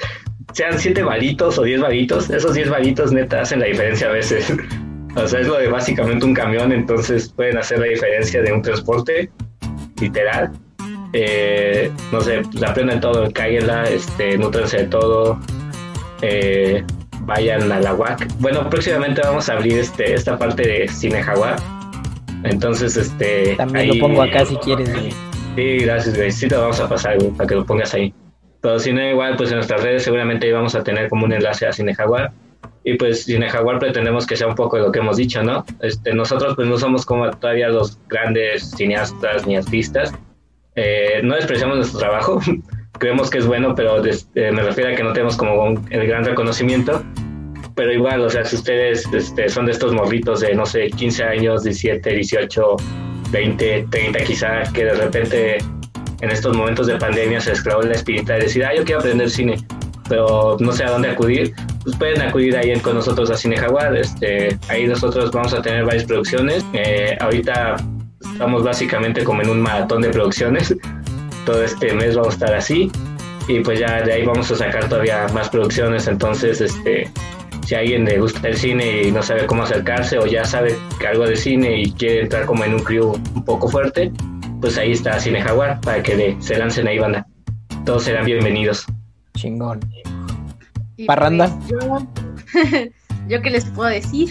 [0.53, 4.53] sean siete varitos o diez varitos, esos diez varitos neta hacen la diferencia a veces.
[5.17, 8.63] o sea, es lo de básicamente un camión, entonces pueden hacer la diferencia de un
[8.63, 9.31] transporte
[10.01, 10.53] literal.
[11.13, 15.41] Eh, no sé, pues, aprendan todo, cáguenla, este, nutrense de todo,
[16.23, 16.85] eh,
[17.21, 18.27] vayan a la UAC.
[18.39, 21.57] Bueno, próximamente vamos a abrir este, esta parte de Cine Jaguar.
[22.45, 23.55] Entonces, este.
[23.57, 24.91] También lo pongo acá si quieres,
[25.57, 26.31] Sí, gracias, güey.
[26.31, 28.15] Sí, te vamos a pasar, para que lo pongas ahí.
[28.61, 31.67] Pero si no, igual, pues en nuestras redes seguramente vamos a tener como un enlace
[31.67, 32.33] a Cine Jaguar.
[32.85, 35.65] Y pues Cine Jaguar pretendemos que sea un poco de lo que hemos dicho, ¿no?
[35.81, 40.13] Este, nosotros pues no somos como todavía los grandes cineastas ni artistas.
[40.75, 42.41] Eh, no despreciamos nuestro trabajo,
[42.99, 46.25] creemos que es bueno, pero eh, me refiero a que no tenemos como el gran
[46.25, 47.03] reconocimiento.
[47.79, 51.23] Pero igual, o sea, si ustedes este, son de estos morritos de, no sé, 15
[51.23, 52.77] años, 17, 18,
[53.31, 55.59] 20, 30 quizá, que de repente
[56.21, 59.31] en estos momentos de pandemia se esclavó la espirita de decir, ah, yo quiero aprender
[59.31, 59.59] cine,
[60.09, 61.55] pero no sé a dónde acudir,
[61.85, 63.97] pues pueden acudir ahí con nosotros a Cine Jaguar.
[63.97, 66.67] Este, ahí nosotros vamos a tener varias producciones.
[66.73, 67.77] Eh, ahorita
[68.33, 70.75] estamos básicamente como en un maratón de producciones.
[71.47, 72.91] Todo este mes vamos a estar así.
[73.47, 76.09] Y pues ya de ahí vamos a sacar todavía más producciones.
[76.09, 77.09] Entonces, este,
[77.67, 80.77] si a alguien le gusta el cine y no sabe cómo acercarse o ya sabe
[80.99, 84.13] que algo de cine y quiere entrar como en un crew un poco fuerte,
[84.61, 87.27] pues ahí está Cine Jaguar para que se lancen ahí banda.
[87.85, 88.87] Todos serán bienvenidos.
[89.37, 89.81] Chingón.
[91.07, 91.49] Parranda.
[91.69, 92.07] Pues, yo,
[93.29, 94.31] yo que les puedo decir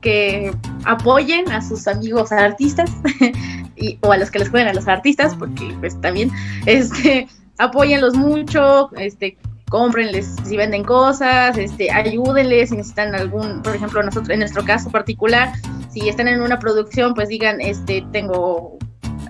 [0.00, 0.52] que
[0.84, 2.90] apoyen a sus amigos artistas
[3.76, 6.30] y, o a los que les jueguen a los artistas, porque pues también
[6.64, 7.26] este
[7.58, 9.36] apóyenlos mucho, este
[9.68, 14.90] cómprenles si venden cosas, este, ayúdenles si necesitan algún, por ejemplo, nosotros, en nuestro caso
[14.90, 15.52] particular,
[15.90, 18.78] si están en una producción, pues digan, este, tengo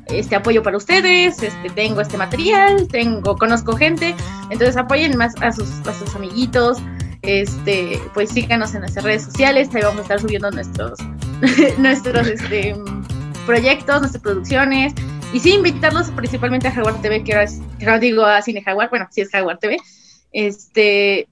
[0.07, 4.14] este apoyo para ustedes, este, tengo este material, tengo, conozco gente,
[4.51, 6.78] entonces apoyen más a sus, a sus amiguitos,
[7.22, 10.99] este, pues síganos en nuestras redes sociales, ahí vamos a estar subiendo nuestros,
[11.78, 12.76] nuestros este,
[13.47, 14.93] proyectos, nuestras producciones,
[15.32, 17.61] y sí invitarlos principalmente a Jaguar TV, que ahora, es,
[18.01, 19.78] digo a Cine Jaguar, bueno, sí es Jaguar TV,
[20.33, 21.29] este,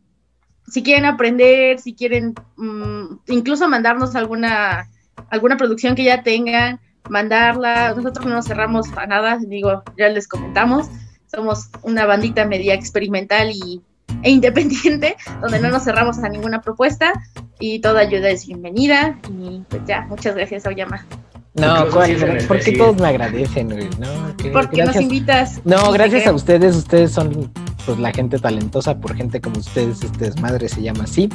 [0.67, 4.89] si quieren aprender, si quieren mm, incluso mandarnos alguna,
[5.31, 7.95] alguna producción que ya tengan, mandarla.
[7.95, 10.89] Nosotros no nos cerramos a nada, digo, ya les comentamos.
[11.27, 13.83] Somos una bandita media experimental y,
[14.23, 17.13] e independiente, donde no nos cerramos a ninguna propuesta
[17.59, 19.19] y toda ayuda es bienvenida.
[19.31, 21.07] Y pues ya, muchas gracias, Oyama.
[21.55, 25.61] No, ¿por qué todos me agradecen, No, Porque nos invitas.
[25.65, 27.51] No, gracias a ustedes, ustedes son
[27.87, 31.29] pues la gente talentosa, por gente como ustedes, este desmadre se llama así.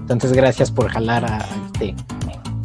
[0.00, 1.94] Entonces, gracias por jalar a, este,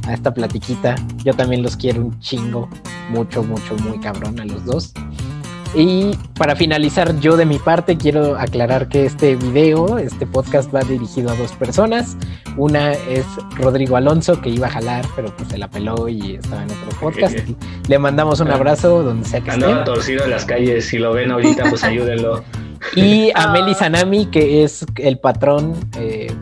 [0.08, 0.96] a esta platiquita.
[1.26, 2.70] Yo también los quiero un chingo,
[3.10, 4.94] mucho, mucho, muy cabrón a los dos.
[5.76, 10.82] Y para finalizar, yo de mi parte quiero aclarar que este video, este podcast va
[10.82, 12.18] dirigido a dos personas.
[12.58, 16.64] Una es Rodrigo Alonso, que iba a jalar, pero pues se la peló y estaba
[16.64, 17.38] en otro podcast.
[17.88, 18.56] Le mandamos un ah.
[18.56, 22.44] abrazo donde sea que Andaba torcido en las calles, si lo ven ahorita, pues ayúdenlo.
[22.96, 26.34] Y a Meli Sanami, que es el patrón eh,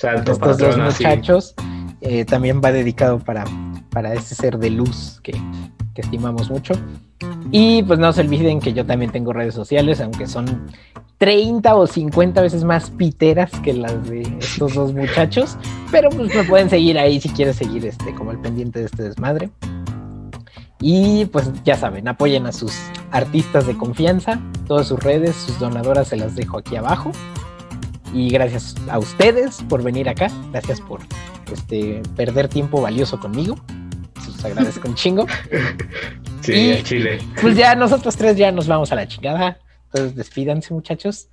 [0.00, 1.54] de estos dos muchachos,
[2.00, 3.44] eh, también va dedicado para,
[3.90, 5.32] para ese ser de luz que,
[5.94, 6.74] que estimamos mucho.
[7.50, 10.66] Y pues no se olviden que yo también tengo redes sociales, aunque son
[11.18, 15.56] 30 o 50 veces más piteras que las de estos dos muchachos.
[15.90, 19.02] Pero pues me pueden seguir ahí si quieres seguir este, como el pendiente de este
[19.04, 19.50] desmadre.
[20.80, 22.76] Y pues ya saben, apoyen a sus
[23.12, 24.40] artistas de confianza.
[24.66, 27.12] Todas sus redes, sus donadoras se las dejo aquí abajo.
[28.12, 30.28] Y gracias a ustedes por venir acá.
[30.50, 31.00] Gracias por
[31.52, 33.56] este, perder tiempo valioso conmigo.
[34.22, 35.26] Se los agradezco un chingo.
[36.42, 37.18] Sí, Y- el chile.
[37.40, 39.58] Pues ya nosotros tres ya nos vamos a la chingada.
[39.86, 41.28] Entonces despídanse muchachos.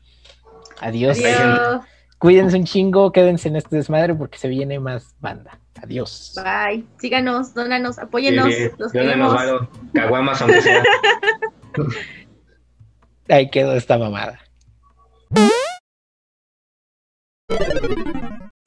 [0.79, 1.17] Adiós.
[1.19, 1.81] Adiós.
[2.17, 5.59] Cuídense un chingo, quédense en este desmadre porque se viene más banda.
[5.81, 6.35] Adiós.
[6.35, 6.85] Bye.
[6.99, 8.53] Síganos, dónanos, apóyennos.
[8.53, 8.69] Sí, sí.
[8.77, 8.91] Los.
[9.93, 10.83] Caguamas aunque sea.
[13.29, 14.39] Ahí quedó esta mamada.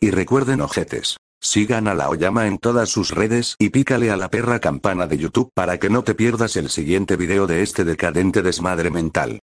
[0.00, 1.16] Y recuerden ojetes.
[1.44, 5.18] Sigan a la Oyama en todas sus redes y pícale a la perra campana de
[5.18, 9.40] YouTube para que no te pierdas el siguiente video de este decadente desmadre mental.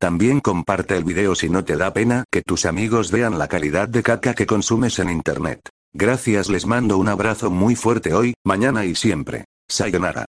[0.00, 3.86] También comparte el video si no te da pena que tus amigos vean la calidad
[3.86, 5.60] de caca que consumes en internet.
[5.92, 9.44] Gracias les mando un abrazo muy fuerte hoy, mañana y siempre.
[9.68, 10.24] Sayonara.